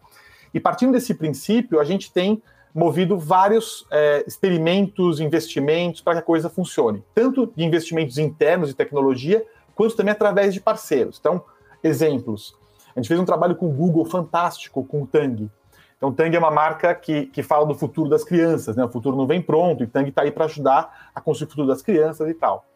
E 0.52 0.60
partindo 0.60 0.92
desse 0.92 1.14
princípio, 1.14 1.80
a 1.80 1.84
gente 1.84 2.12
tem 2.12 2.42
movido 2.74 3.18
vários 3.18 3.86
é, 3.90 4.24
experimentos, 4.26 5.20
investimentos 5.20 6.02
para 6.02 6.12
que 6.12 6.18
a 6.18 6.22
coisa 6.22 6.50
funcione, 6.50 7.02
tanto 7.14 7.50
de 7.56 7.64
investimentos 7.64 8.18
internos 8.18 8.68
de 8.68 8.74
tecnologia, 8.74 9.42
quanto 9.78 9.94
também 9.94 10.10
através 10.10 10.52
de 10.52 10.60
parceiros. 10.60 11.18
Então, 11.20 11.44
exemplos. 11.84 12.58
A 12.96 12.98
gente 12.98 13.06
fez 13.06 13.20
um 13.20 13.24
trabalho 13.24 13.54
com 13.54 13.66
o 13.66 13.72
Google 13.72 14.04
fantástico, 14.04 14.84
com 14.84 15.04
o 15.04 15.06
Tang. 15.06 15.48
Então, 15.96 16.12
Tang 16.12 16.34
é 16.34 16.38
uma 16.38 16.50
marca 16.50 16.92
que, 16.96 17.26
que 17.26 17.44
fala 17.44 17.64
do 17.64 17.76
futuro 17.76 18.10
das 18.10 18.24
crianças, 18.24 18.74
né? 18.74 18.84
O 18.84 18.88
futuro 18.88 19.16
não 19.16 19.24
vem 19.24 19.40
pronto, 19.40 19.84
e 19.84 19.86
Tang 19.86 20.08
está 20.08 20.22
aí 20.22 20.32
para 20.32 20.46
ajudar 20.46 21.10
a 21.14 21.20
construir 21.20 21.46
o 21.46 21.50
futuro 21.50 21.68
das 21.68 21.80
crianças 21.80 22.28
e 22.28 22.34
tal. 22.34 22.66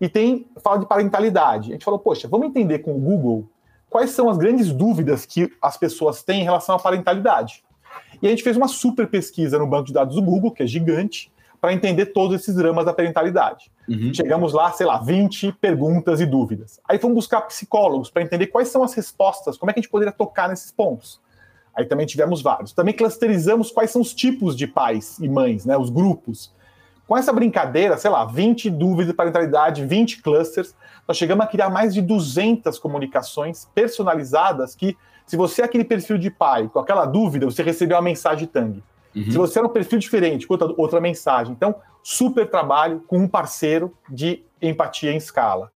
E 0.00 0.08
tem, 0.08 0.48
fala 0.62 0.78
de 0.78 0.86
parentalidade. 0.86 1.68
A 1.68 1.72
gente 1.74 1.84
falou, 1.84 2.00
poxa, 2.00 2.26
vamos 2.26 2.46
entender 2.46 2.78
com 2.78 2.96
o 2.96 2.98
Google 2.98 3.46
quais 3.90 4.12
são 4.12 4.30
as 4.30 4.38
grandes 4.38 4.72
dúvidas 4.72 5.26
que 5.26 5.52
as 5.60 5.76
pessoas 5.76 6.22
têm 6.22 6.40
em 6.40 6.44
relação 6.44 6.74
à 6.74 6.78
parentalidade. 6.78 7.62
E 8.22 8.26
a 8.26 8.30
gente 8.30 8.42
fez 8.42 8.56
uma 8.56 8.68
super 8.68 9.06
pesquisa 9.08 9.58
no 9.58 9.66
banco 9.66 9.84
de 9.84 9.92
dados 9.92 10.14
do 10.14 10.22
Google, 10.22 10.52
que 10.52 10.62
é 10.62 10.66
gigante, 10.66 11.30
para 11.60 11.72
entender 11.72 12.06
todos 12.06 12.40
esses 12.40 12.54
dramas 12.54 12.84
da 12.84 12.92
parentalidade. 12.92 13.70
Uhum. 13.88 14.12
Chegamos 14.12 14.52
lá, 14.52 14.72
sei 14.72 14.86
lá, 14.86 14.98
20 14.98 15.52
perguntas 15.52 16.20
e 16.20 16.26
dúvidas. 16.26 16.80
Aí 16.88 16.98
fomos 16.98 17.16
buscar 17.16 17.40
psicólogos 17.42 18.10
para 18.10 18.22
entender 18.22 18.48
quais 18.48 18.68
são 18.68 18.82
as 18.82 18.94
respostas, 18.94 19.56
como 19.56 19.70
é 19.70 19.72
que 19.72 19.80
a 19.80 19.82
gente 19.82 19.90
poderia 19.90 20.12
tocar 20.12 20.48
nesses 20.48 20.72
pontos. 20.72 21.20
Aí 21.74 21.84
também 21.84 22.06
tivemos 22.06 22.40
vários. 22.40 22.72
Também 22.72 22.94
clusterizamos 22.94 23.70
quais 23.70 23.90
são 23.90 24.00
os 24.00 24.14
tipos 24.14 24.56
de 24.56 24.66
pais 24.66 25.18
e 25.18 25.28
mães, 25.28 25.66
né, 25.66 25.76
os 25.76 25.90
grupos. 25.90 26.52
Com 27.06 27.16
essa 27.16 27.32
brincadeira, 27.32 27.96
sei 27.96 28.10
lá, 28.10 28.24
20 28.24 28.70
dúvidas 28.70 29.08
de 29.08 29.12
parentalidade, 29.12 29.84
20 29.84 30.22
clusters, 30.22 30.74
nós 31.06 31.16
chegamos 31.16 31.44
a 31.44 31.48
criar 31.48 31.70
mais 31.70 31.94
de 31.94 32.02
200 32.02 32.78
comunicações 32.78 33.68
personalizadas 33.74 34.74
que 34.74 34.96
se 35.26 35.36
você 35.36 35.62
é 35.62 35.64
aquele 35.64 35.84
perfil 35.84 36.18
de 36.18 36.30
pai 36.30 36.68
com 36.72 36.78
aquela 36.78 37.04
dúvida, 37.04 37.46
você 37.46 37.62
recebeu 37.62 37.96
uma 37.96 38.02
mensagem 38.02 38.46
Tang. 38.46 38.82
Uhum. 39.16 39.24
Se 39.24 39.36
você 39.38 39.58
era 39.58 39.66
um 39.66 39.72
perfil 39.72 39.98
diferente, 39.98 40.46
com 40.46 40.54
outra, 40.54 40.74
outra 40.76 41.00
mensagem. 41.00 41.52
Então, 41.52 41.74
super 42.02 42.48
trabalho 42.48 43.02
com 43.06 43.18
um 43.18 43.26
parceiro 43.26 43.92
de 44.08 44.44
empatia 44.60 45.10
em 45.10 45.16
escala 45.16 45.72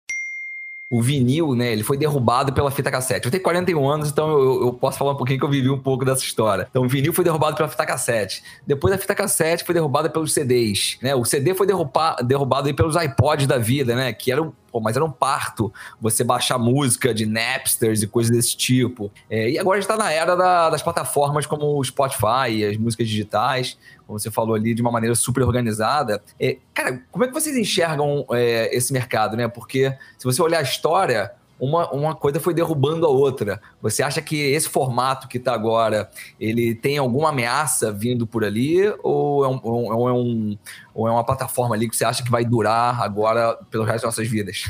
o 0.88 1.02
vinil, 1.02 1.54
né, 1.56 1.72
ele 1.72 1.82
foi 1.82 1.96
derrubado 1.96 2.52
pela 2.52 2.70
fita 2.70 2.90
cassete. 2.90 3.26
Eu 3.26 3.30
tenho 3.30 3.42
41 3.42 3.88
anos, 3.88 4.08
então 4.08 4.28
eu, 4.28 4.66
eu, 4.66 4.72
posso 4.72 4.96
falar 4.98 5.12
um 5.12 5.16
pouquinho 5.16 5.38
que 5.38 5.44
eu 5.44 5.50
vivi 5.50 5.68
um 5.68 5.78
pouco 5.78 6.04
dessa 6.04 6.22
história. 6.22 6.66
Então, 6.70 6.84
o 6.84 6.88
vinil 6.88 7.12
foi 7.12 7.24
derrubado 7.24 7.56
pela 7.56 7.68
fita 7.68 7.84
cassete. 7.84 8.42
Depois 8.64 8.94
a 8.94 8.98
fita 8.98 9.14
cassete 9.14 9.64
foi 9.64 9.74
derrubada 9.74 10.08
pelos 10.08 10.32
CDs, 10.32 10.96
né? 11.02 11.14
O 11.14 11.24
CD 11.24 11.54
foi 11.54 11.66
derrubar, 11.66 12.22
derrubado 12.22 12.72
pelos 12.72 12.94
iPods 12.94 13.48
da 13.48 13.58
vida, 13.58 13.96
né? 13.96 14.12
Que 14.12 14.30
eram 14.30 14.54
mas 14.80 14.96
era 14.96 15.04
um 15.04 15.10
parto 15.10 15.72
você 15.98 16.22
baixar 16.22 16.58
música 16.58 17.14
de 17.14 17.26
Napsters 17.26 18.02
e 18.02 18.06
coisas 18.06 18.30
desse 18.34 18.56
tipo. 18.56 19.10
É, 19.30 19.50
e 19.50 19.58
agora 19.58 19.78
a 19.78 19.80
gente 19.80 19.88
tá 19.88 19.96
na 19.96 20.12
era 20.12 20.36
da, 20.36 20.70
das 20.70 20.82
plataformas 20.82 21.46
como 21.46 21.78
o 21.78 21.82
Spotify, 21.82 22.64
as 22.68 22.76
músicas 22.76 23.08
digitais, 23.08 23.78
como 24.06 24.18
você 24.18 24.30
falou 24.30 24.54
ali, 24.54 24.74
de 24.74 24.82
uma 24.82 24.90
maneira 24.90 25.14
super 25.14 25.42
organizada. 25.42 26.22
É, 26.38 26.58
cara, 26.72 27.02
como 27.10 27.24
é 27.24 27.28
que 27.28 27.34
vocês 27.34 27.56
enxergam 27.56 28.24
é, 28.30 28.74
esse 28.74 28.92
mercado, 28.92 29.36
né? 29.36 29.48
Porque 29.48 29.92
se 30.16 30.24
você 30.24 30.40
olhar 30.40 30.60
a 30.60 30.62
história, 30.62 31.32
uma, 31.58 31.90
uma 31.90 32.14
coisa 32.14 32.38
foi 32.38 32.54
derrubando 32.54 33.06
a 33.06 33.08
outra. 33.08 33.60
Você 33.82 34.02
acha 34.02 34.20
que 34.20 34.36
esse 34.36 34.68
formato 34.68 35.26
que 35.26 35.38
está 35.38 35.54
agora, 35.54 36.08
ele 36.38 36.74
tem 36.74 36.98
alguma 36.98 37.30
ameaça 37.30 37.90
vindo 37.90 38.26
por 38.26 38.44
ali? 38.44 38.82
Ou 39.02 39.44
é, 39.44 39.48
um, 39.48 39.60
ou, 39.62 40.08
é 40.08 40.12
um, 40.12 40.58
ou 40.94 41.08
é 41.08 41.10
uma 41.10 41.24
plataforma 41.24 41.74
ali 41.74 41.88
que 41.88 41.96
você 41.96 42.04
acha 42.04 42.22
que 42.22 42.30
vai 42.30 42.44
durar 42.44 43.02
agora 43.02 43.58
pelo 43.70 43.84
resto 43.84 44.04
das 44.04 44.16
nossas 44.16 44.28
vidas? 44.28 44.64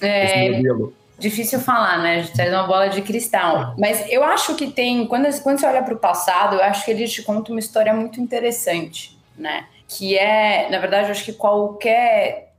É, 0.00 0.60
difícil 1.22 1.60
falar, 1.60 2.02
né? 2.02 2.22
Gente 2.22 2.34
traz 2.34 2.52
uma 2.52 2.66
bola 2.66 2.88
de 2.88 3.00
cristal. 3.00 3.74
Mas 3.78 4.04
eu 4.10 4.22
acho 4.22 4.54
que 4.54 4.70
tem, 4.70 5.06
quando, 5.06 5.26
quando 5.42 5.58
você 5.58 5.66
olha 5.66 5.82
para 5.82 5.94
o 5.94 5.98
passado, 5.98 6.56
eu 6.56 6.62
acho 6.62 6.84
que 6.84 6.90
ele 6.90 7.06
te 7.06 7.22
conta 7.22 7.50
uma 7.50 7.60
história 7.60 7.94
muito 7.94 8.20
interessante, 8.20 9.18
né? 9.36 9.66
Que 9.88 10.18
é, 10.18 10.68
na 10.70 10.78
verdade, 10.78 11.06
eu 11.06 11.12
acho 11.12 11.24
que 11.24 11.32
qualquer 11.32 12.52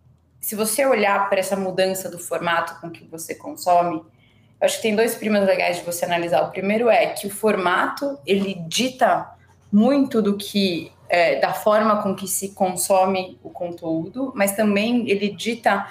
se 0.44 0.56
você 0.56 0.86
olhar 0.86 1.30
para 1.30 1.40
essa 1.40 1.56
mudança 1.56 2.10
do 2.10 2.20
formato 2.20 2.82
com 2.82 2.90
que 2.90 3.06
você 3.06 3.34
consome, 3.34 3.96
eu 3.96 4.66
acho 4.66 4.76
que 4.76 4.82
tem 4.82 4.94
dois 4.94 5.16
primas 5.16 5.46
legais 5.48 5.78
de 5.78 5.84
você 5.84 6.04
analisar. 6.04 6.42
O 6.44 6.52
primeiro 6.52 6.90
é 6.90 7.08
que 7.08 7.28
o 7.28 7.30
formato 7.30 8.20
ele 8.26 8.56
dita 8.68 9.26
muito 9.72 10.22
do 10.22 10.36
que 10.36 10.92
é, 11.08 11.40
da 11.40 11.54
forma 11.54 12.04
com 12.04 12.14
que 12.14 12.28
se 12.28 12.50
consome 12.50 13.40
o 13.42 13.50
conteúdo, 13.50 14.34
mas 14.36 14.54
também 14.54 15.10
ele 15.10 15.30
dita 15.30 15.88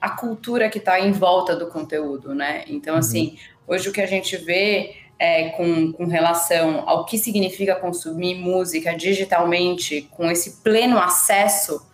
a 0.00 0.10
cultura 0.10 0.68
que 0.68 0.78
está 0.78 1.00
em 1.00 1.12
volta 1.12 1.56
do 1.56 1.66
conteúdo, 1.68 2.34
né? 2.34 2.64
Então, 2.68 2.94
uhum. 2.94 3.00
assim, 3.00 3.38
hoje 3.66 3.88
o 3.88 3.92
que 3.92 4.00
a 4.00 4.06
gente 4.06 4.36
vê 4.36 4.94
é, 5.18 5.50
com, 5.50 5.92
com 5.92 6.06
relação 6.06 6.84
ao 6.86 7.04
que 7.04 7.18
significa 7.18 7.74
consumir 7.74 8.34
música 8.34 8.94
digitalmente, 8.94 10.08
com 10.10 10.30
esse 10.30 10.62
pleno 10.62 10.98
acesso 10.98 11.86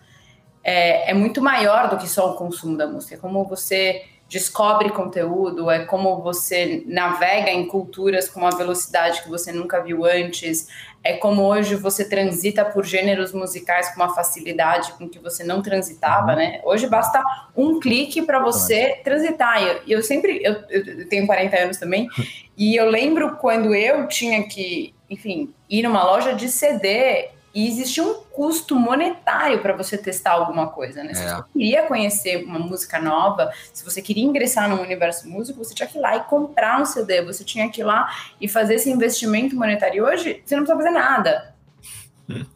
é, 0.63 1.11
é 1.11 1.13
muito 1.13 1.41
maior 1.41 1.89
do 1.89 1.97
que 1.97 2.07
só 2.07 2.31
o 2.31 2.35
consumo 2.35 2.77
da 2.77 2.87
música. 2.87 3.15
É 3.15 3.17
como 3.17 3.43
você 3.43 4.03
descobre 4.33 4.89
conteúdo, 4.89 5.69
é 5.69 5.85
como 5.85 6.19
você 6.23 6.83
navega 6.87 7.51
em 7.51 7.67
culturas 7.67 8.27
com 8.27 8.39
uma 8.39 8.49
velocidade 8.49 9.21
que 9.21 9.29
você 9.29 9.51
nunca 9.51 9.79
viu 9.79 10.03
antes, 10.05 10.67
é 11.03 11.13
como 11.13 11.43
hoje 11.43 11.75
você 11.75 12.09
transita 12.09 12.65
por 12.65 12.83
gêneros 12.83 13.31
musicais 13.31 13.89
com 13.89 14.01
uma 14.01 14.15
facilidade 14.15 14.93
com 14.93 15.07
que 15.07 15.19
você 15.19 15.43
não 15.43 15.61
transitava, 15.61 16.31
uhum. 16.31 16.37
né? 16.37 16.61
Hoje 16.63 16.87
basta 16.87 17.23
um 17.55 17.79
clique 17.79 18.23
para 18.23 18.39
você 18.39 18.99
transitar. 19.03 19.61
E 19.61 19.67
eu, 19.67 19.97
eu, 19.97 20.03
sempre, 20.03 20.41
eu, 20.43 20.55
eu 20.67 21.07
tenho 21.07 21.27
40 21.27 21.55
anos 21.55 21.77
também, 21.77 22.09
e 22.57 22.75
eu 22.75 22.89
lembro 22.89 23.35
quando 23.35 23.75
eu 23.75 24.07
tinha 24.07 24.47
que, 24.47 24.95
enfim, 25.07 25.53
ir 25.69 25.83
numa 25.83 26.03
loja 26.03 26.33
de 26.33 26.49
CD 26.49 27.29
e 27.53 27.67
existia 27.67 28.03
um 28.03 28.15
custo 28.31 28.75
monetário 28.75 29.61
para 29.61 29.75
você 29.75 29.95
testar 29.95 30.31
alguma 30.31 30.67
coisa, 30.67 31.03
né? 31.03 31.13
Se 31.13 31.23
é. 31.23 31.27
você 31.27 31.43
queria 31.53 31.83
conhecer 31.83 32.43
uma 32.43 32.57
música 32.57 32.99
nova, 32.99 33.51
se 33.71 33.85
você 33.85 34.01
queria 34.01 34.23
ingressar 34.23 34.67
no 34.67 34.81
universo 34.81 35.29
músico, 35.29 35.63
você 35.63 35.75
tinha 35.75 35.87
que 35.87 35.99
ir 35.99 36.01
lá 36.01 36.15
e 36.17 36.23
comprar 36.23 36.81
um 36.81 36.85
CD, 36.85 37.21
você 37.21 37.43
tinha 37.43 37.69
que 37.69 37.81
ir 37.81 37.83
lá 37.83 38.09
e 38.41 38.47
fazer 38.47 38.75
esse 38.75 38.89
investimento 38.89 39.55
monetário. 39.55 39.97
E 39.97 40.01
hoje, 40.01 40.41
você 40.43 40.55
não 40.55 40.63
precisa 40.63 40.83
fazer 40.83 40.97
nada. 40.97 41.53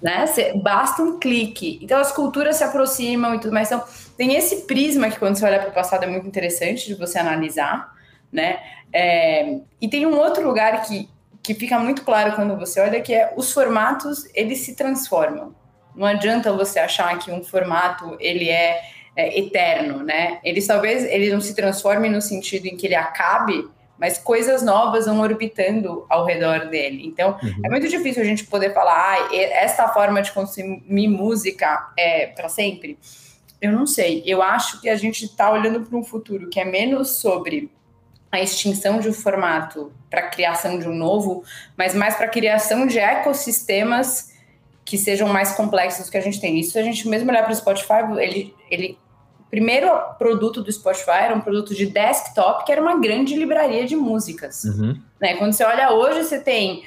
né? 0.02 0.26
Você, 0.26 0.54
basta 0.58 1.04
um 1.04 1.20
clique. 1.20 1.80
Então 1.82 2.00
as 2.00 2.12
culturas 2.12 2.56
se 2.56 2.64
aproximam 2.64 3.36
e 3.36 3.40
tudo 3.40 3.54
mais. 3.54 3.68
Então, 3.68 3.84
tem 4.18 4.34
esse 4.36 4.66
prisma 4.66 5.12
que 5.12 5.20
quando 5.20 5.38
você 5.38 5.46
olha 5.46 5.60
para 5.60 5.70
o 5.70 5.74
passado 5.74 6.04
é 6.06 6.08
muito 6.08 6.28
interessante 6.28 6.88
de 6.88 6.96
você 6.96 7.20
analisar, 7.20 7.94
né? 8.32 8.60
É, 8.92 9.60
e 9.80 9.88
tem 9.88 10.06
um 10.06 10.18
outro 10.18 10.48
lugar 10.48 10.82
que 10.84 11.10
que 11.48 11.54
fica 11.54 11.80
muito 11.80 12.04
claro 12.04 12.36
quando 12.36 12.58
você 12.58 12.82
olha 12.82 13.00
que 13.00 13.14
é 13.14 13.34
os 13.38 13.54
formatos 13.54 14.28
eles 14.36 14.60
se 14.60 14.76
transformam. 14.76 15.56
Não 15.96 16.06
adianta 16.06 16.52
você 16.52 16.78
achar 16.78 17.18
que 17.20 17.32
um 17.32 17.42
formato 17.42 18.18
ele 18.20 18.50
é, 18.50 18.82
é 19.16 19.40
eterno, 19.40 20.04
né? 20.04 20.40
Ele 20.44 20.62
talvez 20.62 21.06
ele 21.06 21.32
não 21.32 21.40
se 21.40 21.56
transforme 21.56 22.10
no 22.10 22.22
sentido 22.22 22.66
em 22.66 22.76
que 22.76 22.86
ele 22.86 22.96
acabe, 22.96 23.66
mas 23.98 24.18
coisas 24.18 24.62
novas 24.62 25.06
vão 25.06 25.22
orbitando 25.22 26.06
ao 26.10 26.26
redor 26.26 26.68
dele. 26.68 27.04
Então, 27.06 27.40
uhum. 27.42 27.62
é 27.64 27.70
muito 27.70 27.88
difícil 27.88 28.22
a 28.22 28.26
gente 28.26 28.44
poder 28.44 28.74
falar, 28.74 29.14
ah, 29.14 29.34
esta 29.34 29.88
forma 29.88 30.22
de 30.22 30.34
consumir 30.34 31.08
música 31.08 31.94
é 31.98 32.28
para 32.28 32.50
sempre. 32.50 33.00
Eu 33.62 33.72
não 33.72 33.88
sei. 33.88 34.22
Eu 34.26 34.42
acho 34.42 34.82
que 34.82 34.90
a 34.90 34.98
gente 34.98 35.24
está 35.24 35.50
olhando 35.50 35.82
para 35.82 35.98
um 35.98 36.04
futuro 36.04 36.50
que 36.50 36.60
é 36.60 36.66
menos 36.66 37.22
sobre 37.22 37.72
a 38.32 38.42
extinção 38.42 39.00
de 39.00 39.10
um 39.10 39.14
formato 39.14 39.92
para 40.10 40.22
a 40.22 40.30
criação 40.30 40.78
de 40.80 40.88
um 40.88 40.96
novo, 40.96 41.44
mas 41.78 41.94
mais 41.94 42.16
para 42.16 42.26
a 42.26 42.30
criação 42.30 42.86
de 42.86 43.00
ecossistemas 43.00 44.34
que 44.84 44.98
sejam 44.98 45.28
mais 45.28 45.54
complexos 45.54 46.06
do 46.06 46.12
que 46.12 46.18
a 46.18 46.22
gente 46.22 46.40
tem. 46.40 46.60
Isso 46.60 46.78
a 46.78 46.82
gente 46.82 47.08
mesmo 47.08 47.30
olhar 47.30 47.44
para 47.44 47.52
o 47.52 47.56
Spotify, 47.56 48.04
ele, 48.20 48.56
ele 48.70 48.98
o 49.40 49.50
primeiro 49.50 49.90
produto 50.18 50.62
do 50.62 50.72
Spotify 50.72 51.24
era 51.24 51.36
um 51.36 51.40
produto 51.40 51.74
de 51.74 51.86
desktop 51.86 52.66
que 52.66 52.72
era 52.72 52.82
uma 52.82 53.00
grande 53.00 53.36
livraria 53.36 53.86
de 53.86 53.96
músicas. 53.96 54.66
Uhum. 54.66 55.02
Né? 55.22 55.36
Quando 55.36 55.54
você 55.54 55.64
olha 55.64 55.92
hoje, 55.92 56.24
você 56.24 56.40
tem 56.40 56.84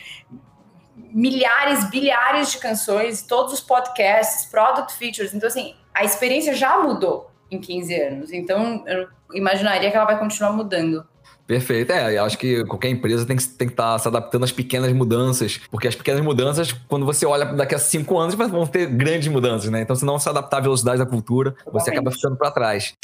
milhares, 0.97 1.89
bilhares 1.91 2.53
de 2.53 2.59
canções, 2.59 3.23
todos 3.23 3.55
os 3.55 3.61
podcasts, 3.61 4.45
product 4.47 4.95
features. 4.95 5.35
Então, 5.35 5.49
assim, 5.49 5.75
a 5.95 6.05
experiência 6.05 6.55
já 6.55 6.79
mudou 6.79 7.31
em 7.51 7.59
15 7.59 7.95
anos. 7.95 8.33
Então, 8.33 8.85
eu 8.87 9.09
imaginaria 9.35 9.91
que 9.91 9.97
ela 9.97 10.07
vai 10.07 10.19
continuar 10.19 10.53
mudando. 10.53 11.07
Perfeito. 11.51 11.91
É, 11.91 12.17
eu 12.17 12.23
acho 12.23 12.39
que 12.39 12.65
qualquer 12.67 12.91
empresa 12.91 13.27
tem 13.27 13.37
que, 13.37 13.43
tem 13.43 13.67
que 13.67 13.73
estar 13.73 13.95
tá 13.95 13.99
se 13.99 14.07
adaptando 14.07 14.45
às 14.45 14.53
pequenas 14.53 14.93
mudanças, 14.93 15.61
porque 15.69 15.89
as 15.89 15.97
pequenas 15.97 16.21
mudanças, 16.21 16.73
quando 16.87 17.05
você 17.05 17.27
olha 17.27 17.45
daqui 17.45 17.75
a 17.75 17.79
cinco 17.79 18.17
anos, 18.21 18.37
vão 18.37 18.65
ter 18.69 18.87
grandes 18.87 19.27
mudanças, 19.27 19.69
né? 19.69 19.81
Então, 19.81 19.97
se 19.97 20.05
não 20.05 20.17
se 20.17 20.29
adaptar 20.29 20.59
à 20.59 20.61
velocidade 20.61 20.99
da 20.99 21.07
cultura, 21.07 21.53
você 21.73 21.91
acaba 21.91 22.13
ficando 22.13 22.37
para 22.37 22.53
trás. 22.53 22.95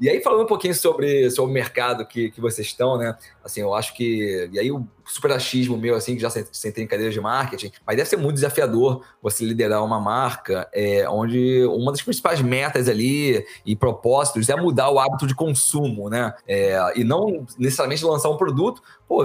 E 0.00 0.08
aí, 0.08 0.20
falando 0.20 0.42
um 0.42 0.46
pouquinho 0.46 0.74
sobre, 0.74 1.30
sobre 1.30 1.50
o 1.50 1.54
mercado 1.54 2.06
que, 2.06 2.30
que 2.30 2.40
vocês 2.40 2.66
estão, 2.66 2.98
né? 2.98 3.16
Assim, 3.42 3.60
eu 3.60 3.74
acho 3.74 3.94
que. 3.94 4.48
E 4.52 4.58
aí, 4.58 4.70
o 4.70 4.86
super 5.06 5.32
achismo 5.32 5.76
meu, 5.76 5.94
assim, 5.94 6.16
que 6.16 6.20
já 6.20 6.28
sentei 6.30 6.82
em 6.84 6.86
cadeiras 6.86 7.14
de 7.14 7.20
marketing, 7.20 7.70
mas 7.86 7.96
deve 7.96 8.08
ser 8.08 8.16
muito 8.16 8.34
desafiador 8.34 9.04
você 9.22 9.44
liderar 9.44 9.84
uma 9.84 10.00
marca 10.00 10.68
é, 10.72 11.08
onde 11.08 11.64
uma 11.66 11.92
das 11.92 12.02
principais 12.02 12.42
metas 12.42 12.88
ali 12.88 13.46
e 13.64 13.76
propósitos 13.76 14.48
é 14.48 14.56
mudar 14.56 14.90
o 14.90 14.98
hábito 14.98 15.26
de 15.26 15.34
consumo, 15.34 16.10
né? 16.10 16.34
É, 16.46 16.76
e 16.96 17.04
não 17.04 17.46
necessariamente 17.56 18.04
lançar 18.04 18.28
um 18.28 18.36
produto. 18.36 18.82
Pô, 19.08 19.24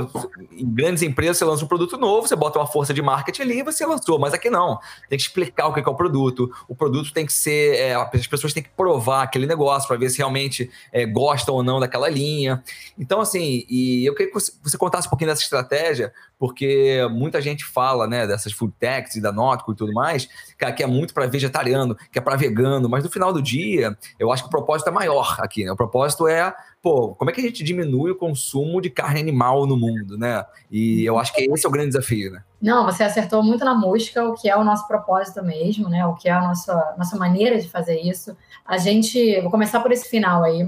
em 0.51 0.71
grandes 0.71 1.01
empresas 1.01 1.37
você 1.37 1.45
lança 1.45 1.65
um 1.65 1.67
produto 1.67 1.97
novo, 1.97 2.27
você 2.27 2.35
bota 2.35 2.59
uma 2.59 2.67
força 2.67 2.93
de 2.93 3.01
marketing 3.01 3.41
ali 3.41 3.59
e 3.59 3.63
você 3.63 3.83
lançou, 3.83 4.19
mas 4.19 4.31
aqui 4.31 4.47
não. 4.47 4.77
Tem 5.09 5.17
que 5.17 5.23
explicar 5.23 5.67
o 5.67 5.73
que 5.73 5.79
é 5.79 5.83
o 5.83 5.95
produto, 5.95 6.51
o 6.67 6.75
produto 6.75 7.11
tem 7.11 7.25
que 7.25 7.33
ser. 7.33 7.75
É, 7.77 7.95
as 7.95 8.27
pessoas 8.27 8.53
têm 8.53 8.61
que 8.61 8.69
provar 8.69 9.23
aquele 9.23 9.47
negócio 9.47 9.87
para 9.87 9.97
ver 9.97 10.11
se 10.11 10.19
realmente 10.19 10.61
é, 10.91 11.06
gostam 11.06 11.56
ou 11.56 11.63
não 11.63 11.80
daquela 11.80 12.10
linha. 12.10 12.63
Então, 12.98 13.22
assim, 13.22 13.65
e 13.70 14.06
eu 14.06 14.13
queria 14.13 14.32
que 14.32 14.39
você 14.39 14.77
contasse 14.77 15.08
um 15.08 15.10
pouquinho 15.10 15.30
dessa 15.30 15.41
estratégia, 15.41 16.13
porque 16.41 17.07
muita 17.12 17.39
gente 17.39 17.63
fala, 17.63 18.07
né, 18.07 18.25
dessas 18.25 18.51
food 18.51 18.74
techs 18.79 19.15
e 19.15 19.21
da 19.21 19.31
Nótico 19.31 19.74
e 19.74 19.75
tudo 19.75 19.93
mais, 19.93 20.27
que 20.75 20.81
é 20.81 20.88
muito 20.88 21.13
para 21.13 21.27
vegetariano, 21.27 21.95
que 22.12 22.17
é 22.17 22.21
para 22.21 22.36
vegano, 22.36 22.89
mas 22.89 23.03
no 23.03 23.12
final 23.12 23.31
do 23.31 23.39
dia, 23.39 23.95
eu 24.17 24.31
acho 24.31 24.41
que 24.41 24.48
o 24.48 24.50
propósito 24.50 24.88
é 24.88 24.91
maior 24.91 25.36
aqui, 25.39 25.63
né? 25.63 25.71
O 25.71 25.75
propósito 25.75 26.27
é, 26.27 26.51
pô, 26.81 27.13
como 27.13 27.29
é 27.29 27.33
que 27.33 27.41
a 27.41 27.43
gente 27.43 27.63
diminui 27.63 28.10
o 28.10 28.15
consumo 28.15 28.81
de 28.81 28.89
carne 28.89 29.19
animal 29.19 29.67
no 29.67 29.77
mundo, 29.77 30.17
né? 30.17 30.43
E 30.71 31.05
eu 31.05 31.19
acho 31.19 31.31
que 31.31 31.43
esse 31.43 31.63
é 31.63 31.69
o 31.69 31.71
grande 31.71 31.89
desafio, 31.89 32.31
né? 32.31 32.41
Não, 32.60 32.86
você 32.86 33.03
acertou 33.03 33.43
muito 33.43 33.63
na 33.63 33.75
música, 33.75 34.27
o 34.27 34.33
que 34.33 34.50
é 34.50 34.57
o 34.57 34.63
nosso 34.63 34.88
propósito 34.88 35.43
mesmo, 35.43 35.89
né? 35.89 36.03
O 36.07 36.15
que 36.15 36.27
é 36.27 36.31
a 36.31 36.41
nossa, 36.41 36.95
nossa 36.98 37.15
maneira 37.17 37.62
de 37.62 37.69
fazer 37.69 38.00
isso. 38.00 38.36
A 38.65 38.79
gente, 38.79 39.39
vou 39.41 39.51
começar 39.51 39.79
por 39.79 39.91
esse 39.91 40.10
final 40.10 40.43
aí. 40.43 40.67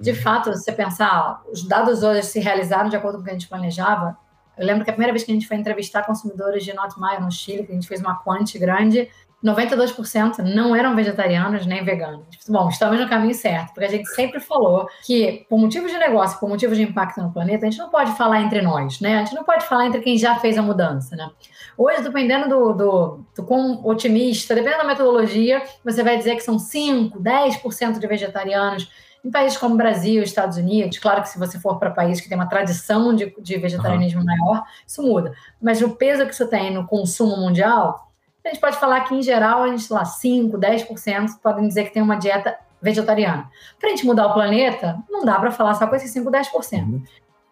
De 0.00 0.10
uhum. 0.10 0.16
fato, 0.16 0.52
se 0.52 0.64
você 0.64 0.72
pensar, 0.72 1.40
os 1.48 1.62
dados 1.62 2.02
hoje 2.02 2.24
se 2.24 2.40
realizaram 2.40 2.88
de 2.88 2.96
acordo 2.96 3.18
com 3.18 3.22
o 3.22 3.24
que 3.24 3.30
a 3.30 3.34
gente 3.34 3.48
planejava, 3.48 4.16
eu 4.56 4.66
lembro 4.66 4.84
que 4.84 4.90
a 4.90 4.92
primeira 4.92 5.12
vez 5.12 5.24
que 5.24 5.30
a 5.30 5.34
gente 5.34 5.46
foi 5.48 5.56
entrevistar 5.56 6.04
consumidores 6.04 6.64
de 6.64 6.72
Not 6.72 6.98
Mayo 6.98 7.20
no 7.20 7.30
Chile, 7.30 7.64
que 7.64 7.72
a 7.72 7.74
gente 7.74 7.88
fez 7.88 8.00
uma 8.00 8.16
quante 8.16 8.58
grande, 8.58 9.08
92% 9.44 10.38
não 10.38 10.74
eram 10.74 10.94
vegetarianos 10.94 11.66
nem 11.66 11.82
veganos. 11.82 12.24
Bom, 12.48 12.68
estamos 12.68 13.00
no 13.00 13.08
caminho 13.08 13.34
certo, 13.34 13.72
porque 13.74 13.84
a 13.84 13.90
gente 13.90 14.08
sempre 14.10 14.38
falou 14.38 14.86
que, 15.04 15.44
por 15.48 15.58
motivos 15.58 15.90
de 15.90 15.98
negócio, 15.98 16.38
por 16.38 16.48
motivos 16.48 16.76
de 16.76 16.84
impacto 16.84 17.20
no 17.20 17.32
planeta, 17.32 17.66
a 17.66 17.70
gente 17.70 17.80
não 17.80 17.90
pode 17.90 18.12
falar 18.16 18.40
entre 18.40 18.62
nós, 18.62 19.00
né? 19.00 19.16
A 19.16 19.24
gente 19.24 19.34
não 19.34 19.42
pode 19.42 19.64
falar 19.66 19.86
entre 19.86 20.00
quem 20.00 20.16
já 20.16 20.36
fez 20.36 20.56
a 20.56 20.62
mudança, 20.62 21.16
né? 21.16 21.28
Hoje, 21.76 22.02
dependendo 22.02 22.48
do, 22.48 22.72
do, 22.72 23.24
do 23.34 23.42
quão 23.42 23.84
otimista, 23.84 24.54
dependendo 24.54 24.82
da 24.82 24.88
metodologia, 24.88 25.60
você 25.84 26.04
vai 26.04 26.16
dizer 26.16 26.36
que 26.36 26.42
são 26.42 26.58
5, 26.58 27.20
10% 27.20 27.98
de 27.98 28.06
vegetarianos 28.06 28.88
em 29.24 29.30
países 29.30 29.56
como 29.56 29.76
Brasil, 29.76 30.22
Estados 30.22 30.56
Unidos, 30.56 30.98
claro 30.98 31.22
que 31.22 31.28
se 31.28 31.38
você 31.38 31.58
for 31.58 31.78
para 31.78 31.90
países 31.90 32.22
que 32.22 32.28
tem 32.28 32.36
uma 32.36 32.48
tradição 32.48 33.14
de, 33.14 33.34
de 33.38 33.56
vegetarianismo 33.56 34.20
uhum. 34.20 34.26
maior, 34.26 34.64
isso 34.86 35.02
muda. 35.02 35.32
Mas 35.60 35.80
o 35.80 35.90
peso 35.90 36.26
que 36.26 36.32
isso 36.32 36.48
tem 36.48 36.72
no 36.72 36.86
consumo 36.86 37.36
mundial, 37.36 38.10
a 38.44 38.48
gente 38.48 38.60
pode 38.60 38.76
falar 38.78 39.02
que, 39.02 39.14
em 39.14 39.22
geral, 39.22 39.62
a 39.62 39.68
gente, 39.68 39.84
sei 39.84 39.96
lá, 39.96 40.02
5%, 40.02 40.50
10% 40.58 41.38
podem 41.40 41.68
dizer 41.68 41.84
que 41.84 41.94
tem 41.94 42.02
uma 42.02 42.16
dieta 42.16 42.58
vegetariana. 42.80 43.48
Para 43.78 43.88
a 43.88 43.90
gente 43.90 44.04
mudar 44.04 44.26
o 44.26 44.34
planeta, 44.34 44.98
não 45.08 45.24
dá 45.24 45.38
para 45.38 45.52
falar 45.52 45.74
só 45.74 45.86
com 45.86 45.94
esses 45.94 46.12
5%, 46.12 46.24
10%. 46.28 46.82
Uhum. 46.82 47.02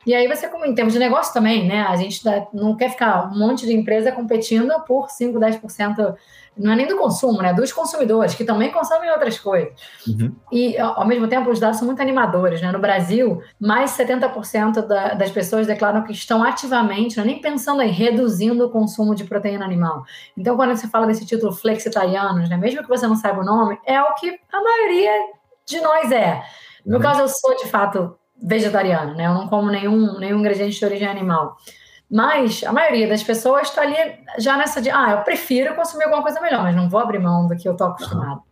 E 0.06 0.14
aí 0.14 0.26
você, 0.26 0.50
em 0.64 0.74
termos 0.74 0.94
de 0.94 0.98
negócio 0.98 1.32
também, 1.32 1.68
né? 1.68 1.82
A 1.82 1.94
gente 1.94 2.22
não 2.54 2.74
quer 2.74 2.90
ficar 2.90 3.30
um 3.30 3.38
monte 3.38 3.66
de 3.66 3.74
empresa 3.74 4.10
competindo 4.10 4.72
por 4.86 5.10
5, 5.10 5.38
10%, 5.38 6.14
não 6.56 6.72
é 6.72 6.76
nem 6.76 6.86
do 6.86 6.96
consumo, 6.96 7.42
né? 7.42 7.52
Dos 7.52 7.70
consumidores, 7.70 8.34
que 8.34 8.44
também 8.44 8.70
consomem 8.70 9.10
outras 9.10 9.38
coisas. 9.38 9.72
Uhum. 10.06 10.34
E, 10.50 10.78
ao 10.78 11.06
mesmo 11.06 11.28
tempo, 11.28 11.50
os 11.50 11.60
dados 11.60 11.78
são 11.78 11.86
muito 11.86 12.00
animadores, 12.00 12.62
né? 12.62 12.72
No 12.72 12.78
Brasil, 12.78 13.42
mais 13.58 13.90
70% 13.90 14.86
da, 14.86 15.14
das 15.14 15.30
pessoas 15.30 15.66
declaram 15.66 16.02
que 16.02 16.12
estão 16.12 16.42
ativamente, 16.42 17.18
não 17.18 17.24
é 17.24 17.26
nem 17.26 17.40
pensando 17.40 17.82
em 17.82 17.90
reduzindo 17.90 18.64
o 18.64 18.70
consumo 18.70 19.14
de 19.14 19.24
proteína 19.24 19.66
animal. 19.66 20.04
Então, 20.36 20.56
quando 20.56 20.74
você 20.74 20.88
fala 20.88 21.06
desse 21.06 21.26
título 21.26 21.52
flexitarianos, 21.52 22.48
né? 22.48 22.56
Mesmo 22.56 22.82
que 22.82 22.88
você 22.88 23.06
não 23.06 23.16
saiba 23.16 23.40
o 23.40 23.44
nome, 23.44 23.78
é 23.84 24.00
o 24.00 24.14
que 24.14 24.30
a 24.50 24.62
maioria 24.62 25.12
de 25.66 25.78
nós 25.80 26.10
é. 26.10 26.42
No 26.84 26.96
uhum. 26.96 27.02
caso, 27.02 27.20
eu 27.20 27.28
sou, 27.28 27.54
de 27.56 27.68
fato, 27.68 28.18
vegetariano, 28.42 29.14
né? 29.14 29.26
Eu 29.26 29.34
não 29.34 29.48
como 29.48 29.70
nenhum, 29.70 30.18
nenhum 30.18 30.38
ingrediente 30.38 30.78
de 30.78 30.84
origem 30.84 31.08
animal. 31.08 31.56
Mas 32.10 32.64
a 32.64 32.72
maioria 32.72 33.08
das 33.08 33.22
pessoas 33.22 33.68
está 33.68 33.82
ali 33.82 33.96
já 34.38 34.56
nessa 34.56 34.80
de, 34.82 34.90
ah, 34.90 35.12
eu 35.12 35.18
prefiro 35.18 35.74
consumir 35.74 36.04
alguma 36.04 36.22
coisa 36.22 36.40
melhor, 36.40 36.62
mas 36.62 36.74
não 36.74 36.88
vou 36.88 37.00
abrir 37.00 37.20
mão 37.20 37.46
do 37.46 37.56
que 37.56 37.68
eu 37.68 37.76
tô 37.76 37.84
acostumado. 37.84 38.42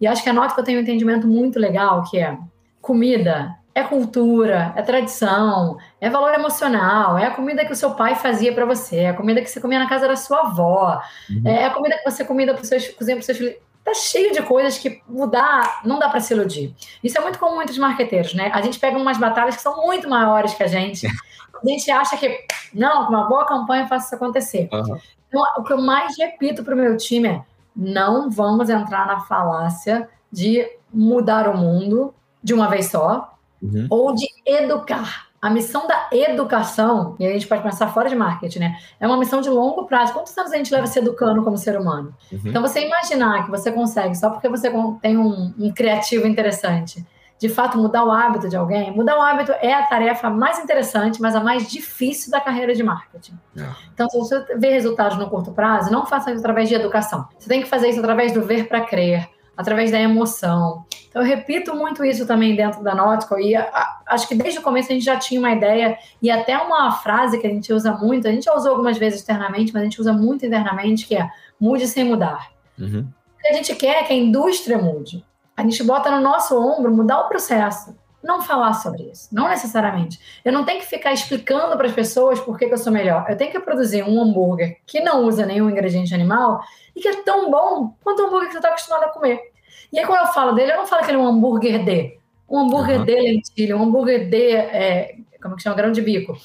E 0.00 0.06
acho 0.06 0.22
que 0.22 0.28
a 0.28 0.32
nota 0.32 0.54
que 0.54 0.60
eu 0.60 0.64
tenho 0.64 0.80
um 0.80 0.82
entendimento 0.82 1.26
muito 1.26 1.58
legal, 1.58 2.02
que 2.02 2.18
é 2.18 2.36
comida 2.80 3.56
é 3.74 3.82
cultura, 3.82 4.72
é 4.76 4.82
tradição, 4.82 5.76
é 6.00 6.08
valor 6.08 6.32
emocional, 6.32 7.18
é 7.18 7.26
a 7.26 7.30
comida 7.32 7.64
que 7.64 7.72
o 7.72 7.76
seu 7.76 7.90
pai 7.90 8.14
fazia 8.14 8.54
para 8.54 8.64
você, 8.64 8.98
é 8.98 9.08
a 9.08 9.14
comida 9.14 9.42
que 9.42 9.50
você 9.50 9.60
comia 9.60 9.80
na 9.80 9.88
casa 9.88 10.06
da 10.06 10.14
sua 10.14 10.42
avó, 10.42 11.02
uhum. 11.28 11.42
é 11.44 11.64
a 11.64 11.70
comida 11.70 11.98
que 11.98 12.08
você 12.08 12.24
comida 12.24 12.54
para 12.54 12.62
seus, 12.62 12.88
cozinha 12.88 13.16
para 13.16 13.24
seus 13.24 13.56
tá 13.84 13.92
cheio 13.92 14.32
de 14.32 14.42
coisas 14.42 14.78
que 14.78 15.02
mudar 15.06 15.82
não 15.84 15.98
dá 15.98 16.08
para 16.08 16.20
se 16.20 16.32
iludir. 16.32 16.74
Isso 17.02 17.18
é 17.18 17.20
muito 17.20 17.38
comum 17.38 17.60
entre 17.60 17.72
os 17.72 17.78
marqueteiros, 17.78 18.34
né? 18.34 18.50
A 18.52 18.62
gente 18.62 18.78
pega 18.80 18.96
umas 18.96 19.18
batalhas 19.18 19.56
que 19.56 19.62
são 19.62 19.76
muito 19.84 20.08
maiores 20.08 20.54
que 20.54 20.62
a 20.62 20.66
gente. 20.66 21.06
A 21.54 21.66
gente 21.66 21.90
acha 21.90 22.16
que, 22.18 22.44
não, 22.74 23.06
com 23.06 23.14
uma 23.14 23.26
boa 23.26 23.46
campanha 23.46 23.84
eu 23.84 23.88
faço 23.88 24.06
isso 24.06 24.14
acontecer. 24.16 24.68
Uhum. 24.70 24.98
Então, 25.28 25.42
o 25.56 25.62
que 25.62 25.72
eu 25.72 25.80
mais 25.80 26.18
repito 26.18 26.62
para 26.62 26.74
o 26.74 26.76
meu 26.76 26.94
time 26.98 27.28
é: 27.28 27.42
não 27.74 28.28
vamos 28.30 28.68
entrar 28.68 29.06
na 29.06 29.20
falácia 29.20 30.06
de 30.30 30.68
mudar 30.92 31.48
o 31.48 31.56
mundo 31.56 32.14
de 32.42 32.52
uma 32.52 32.68
vez 32.68 32.90
só 32.90 33.34
uhum. 33.62 33.86
ou 33.88 34.14
de 34.14 34.26
educar. 34.44 35.28
A 35.44 35.50
missão 35.50 35.86
da 35.86 36.08
educação, 36.10 37.16
e 37.18 37.26
a 37.26 37.30
gente 37.30 37.46
pode 37.46 37.62
pensar 37.62 37.88
fora 37.88 38.08
de 38.08 38.16
marketing, 38.16 38.60
né? 38.60 38.78
É 38.98 39.06
uma 39.06 39.18
missão 39.18 39.42
de 39.42 39.50
longo 39.50 39.84
prazo. 39.84 40.14
Quantos 40.14 40.36
anos 40.38 40.50
a 40.50 40.56
gente 40.56 40.72
leva 40.72 40.86
se 40.86 40.98
educando 40.98 41.44
como 41.44 41.58
ser 41.58 41.78
humano? 41.78 42.14
Uhum. 42.32 42.40
Então, 42.46 42.62
você 42.62 42.86
imaginar 42.86 43.44
que 43.44 43.50
você 43.50 43.70
consegue, 43.70 44.14
só 44.14 44.30
porque 44.30 44.48
você 44.48 44.72
tem 45.02 45.18
um, 45.18 45.52
um 45.58 45.70
criativo 45.70 46.26
interessante, 46.26 47.04
de 47.38 47.50
fato 47.50 47.76
mudar 47.76 48.06
o 48.06 48.10
hábito 48.10 48.48
de 48.48 48.56
alguém, 48.56 48.90
mudar 48.90 49.18
o 49.18 49.20
hábito 49.20 49.52
é 49.60 49.74
a 49.74 49.82
tarefa 49.82 50.30
mais 50.30 50.58
interessante, 50.58 51.20
mas 51.20 51.36
a 51.36 51.40
mais 51.40 51.70
difícil 51.70 52.30
da 52.30 52.40
carreira 52.40 52.74
de 52.74 52.82
marketing. 52.82 53.38
É. 53.54 53.66
Então, 53.92 54.08
se 54.08 54.16
você 54.16 54.56
vê 54.56 54.70
resultados 54.70 55.18
no 55.18 55.28
curto 55.28 55.52
prazo, 55.52 55.92
não 55.92 56.06
faça 56.06 56.30
isso 56.30 56.40
através 56.40 56.70
de 56.70 56.74
educação. 56.74 57.28
Você 57.38 57.50
tem 57.50 57.60
que 57.60 57.68
fazer 57.68 57.90
isso 57.90 57.98
através 57.98 58.32
do 58.32 58.40
ver 58.40 58.66
para 58.66 58.80
crer, 58.80 59.28
através 59.54 59.90
da 59.90 60.00
emoção. 60.00 60.86
Então, 61.14 61.22
eu 61.22 61.28
repito 61.28 61.76
muito 61.76 62.04
isso 62.04 62.26
também 62.26 62.56
dentro 62.56 62.82
da 62.82 62.92
Nautical, 62.92 63.38
e 63.38 63.54
a, 63.54 63.62
a, 63.62 64.00
acho 64.08 64.26
que 64.26 64.34
desde 64.34 64.58
o 64.58 64.62
começo 64.62 64.90
a 64.90 64.94
gente 64.94 65.04
já 65.04 65.16
tinha 65.16 65.38
uma 65.38 65.52
ideia, 65.52 65.96
e 66.20 66.28
até 66.28 66.58
uma 66.58 66.90
frase 66.90 67.38
que 67.38 67.46
a 67.46 67.50
gente 67.50 67.72
usa 67.72 67.92
muito, 67.92 68.26
a 68.26 68.32
gente 68.32 68.46
já 68.46 68.52
usou 68.52 68.72
algumas 68.72 68.98
vezes 68.98 69.20
externamente, 69.20 69.72
mas 69.72 69.82
a 69.82 69.84
gente 69.84 70.00
usa 70.00 70.12
muito 70.12 70.44
internamente, 70.44 71.06
que 71.06 71.16
é 71.16 71.30
mude 71.60 71.86
sem 71.86 72.02
mudar. 72.02 72.50
Uhum. 72.76 73.06
O 73.38 73.42
que 73.42 73.46
a 73.46 73.52
gente 73.52 73.76
quer 73.76 74.02
é 74.02 74.02
que 74.02 74.12
a 74.12 74.16
indústria 74.16 74.76
mude. 74.76 75.24
A 75.56 75.62
gente 75.62 75.84
bota 75.84 76.10
no 76.10 76.20
nosso 76.20 76.60
ombro 76.60 76.92
mudar 76.92 77.20
o 77.20 77.28
processo 77.28 77.94
não 78.20 78.40
falar 78.40 78.72
sobre 78.72 79.02
isso, 79.04 79.28
não 79.30 79.48
necessariamente. 79.48 80.18
Eu 80.44 80.52
não 80.52 80.64
tenho 80.64 80.80
que 80.80 80.86
ficar 80.86 81.12
explicando 81.12 81.76
para 81.76 81.86
as 81.86 81.92
pessoas 81.92 82.40
por 82.40 82.58
que, 82.58 82.66
que, 82.66 82.72
eu 82.72 82.78
sou 82.78 82.90
melhor. 82.90 83.26
Eu 83.28 83.36
tenho 83.36 83.52
que 83.52 83.60
produzir 83.60 84.02
um 84.02 84.20
hambúrguer 84.20 84.78
que 84.86 85.00
não 85.00 85.24
usa 85.24 85.44
nenhum 85.44 85.68
ingrediente 85.68 86.14
animal 86.14 86.60
e 86.96 87.00
que 87.00 87.06
é 87.06 87.22
tão 87.22 87.50
bom 87.50 87.94
quanto 88.02 88.22
o 88.22 88.26
hambúrguer 88.26 88.46
que 88.46 88.52
você 88.52 88.58
está 88.58 88.70
acostumado 88.70 89.04
a 89.04 89.08
comer. 89.08 89.52
E 89.94 89.98
aí, 90.00 90.04
quando 90.04 90.26
eu 90.26 90.32
falo 90.32 90.52
dele, 90.54 90.72
eu 90.72 90.76
não 90.78 90.88
falo 90.88 91.04
que 91.04 91.10
ele 91.12 91.18
é 91.18 91.20
um 91.20 91.28
hambúrguer 91.28 91.84
de. 91.84 92.18
Um 92.50 92.58
hambúrguer 92.58 92.98
uhum. 92.98 93.04
de 93.04 93.14
lentilha, 93.14 93.76
um 93.76 93.82
hambúrguer 93.84 94.28
de. 94.28 94.56
É, 94.56 95.18
como 95.40 95.54
que 95.54 95.62
chama? 95.62 95.76
Grão 95.76 95.92
de 95.92 96.02
bico. 96.02 96.36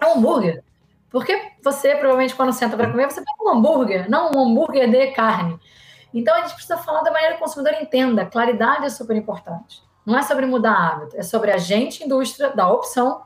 É 0.00 0.06
um 0.06 0.18
hambúrguer. 0.18 0.62
Porque 1.10 1.36
você, 1.60 1.96
provavelmente, 1.96 2.36
quando 2.36 2.52
senta 2.52 2.76
para 2.76 2.88
comer, 2.88 3.10
você 3.10 3.20
pega 3.20 3.32
um 3.42 3.48
hambúrguer, 3.48 4.08
não 4.08 4.30
um 4.30 4.46
hambúrguer 4.46 4.88
de 4.88 5.08
carne. 5.08 5.58
Então, 6.14 6.36
a 6.36 6.42
gente 6.42 6.52
precisa 6.52 6.76
falar 6.76 7.02
da 7.02 7.10
maneira 7.10 7.34
que 7.34 7.40
o 7.40 7.44
consumidor 7.44 7.74
entenda. 7.82 8.26
Claridade 8.26 8.86
é 8.86 8.88
super 8.88 9.16
importante. 9.16 9.82
Não 10.06 10.16
é 10.16 10.22
sobre 10.22 10.46
mudar 10.46 10.74
hábito, 10.74 11.16
é 11.16 11.22
sobre 11.24 11.50
a 11.50 11.58
gente, 11.58 12.04
indústria, 12.04 12.50
dar 12.50 12.70
opção 12.70 13.22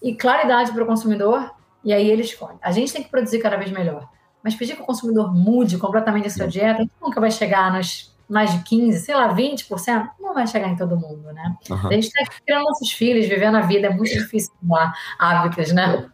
e 0.00 0.14
claridade 0.14 0.70
para 0.70 0.84
o 0.84 0.86
consumidor, 0.86 1.50
e 1.82 1.92
aí 1.92 2.08
ele 2.08 2.22
escolhe. 2.22 2.58
A 2.62 2.70
gente 2.70 2.92
tem 2.92 3.02
que 3.02 3.10
produzir 3.10 3.40
cada 3.40 3.56
vez 3.56 3.72
melhor. 3.72 4.08
Mas 4.40 4.54
pedir 4.54 4.76
que 4.76 4.82
o 4.82 4.86
consumidor 4.86 5.34
mude 5.34 5.78
completamente 5.78 6.28
a 6.28 6.30
sua 6.30 6.46
dieta, 6.46 6.88
nunca 7.02 7.20
vai 7.20 7.32
chegar 7.32 7.72
nos 7.72 8.10
mais 8.30 8.52
de 8.52 8.58
15%, 8.60 8.92
sei 8.92 9.14
lá, 9.14 9.34
20%, 9.34 10.10
não 10.20 10.32
vai 10.32 10.46
chegar 10.46 10.68
em 10.68 10.76
todo 10.76 10.96
mundo, 10.96 11.32
né? 11.32 11.56
Uhum. 11.68 11.88
A 11.88 11.92
gente 11.92 12.06
está 12.06 12.24
criando 12.44 12.64
nossos 12.64 12.92
filhos, 12.92 13.26
vivendo 13.26 13.56
a 13.56 13.62
vida, 13.62 13.88
é 13.88 13.90
muito 13.90 14.12
difícil 14.12 14.52
mudar 14.62 14.94
hábitos, 15.18 15.72
né? 15.72 16.08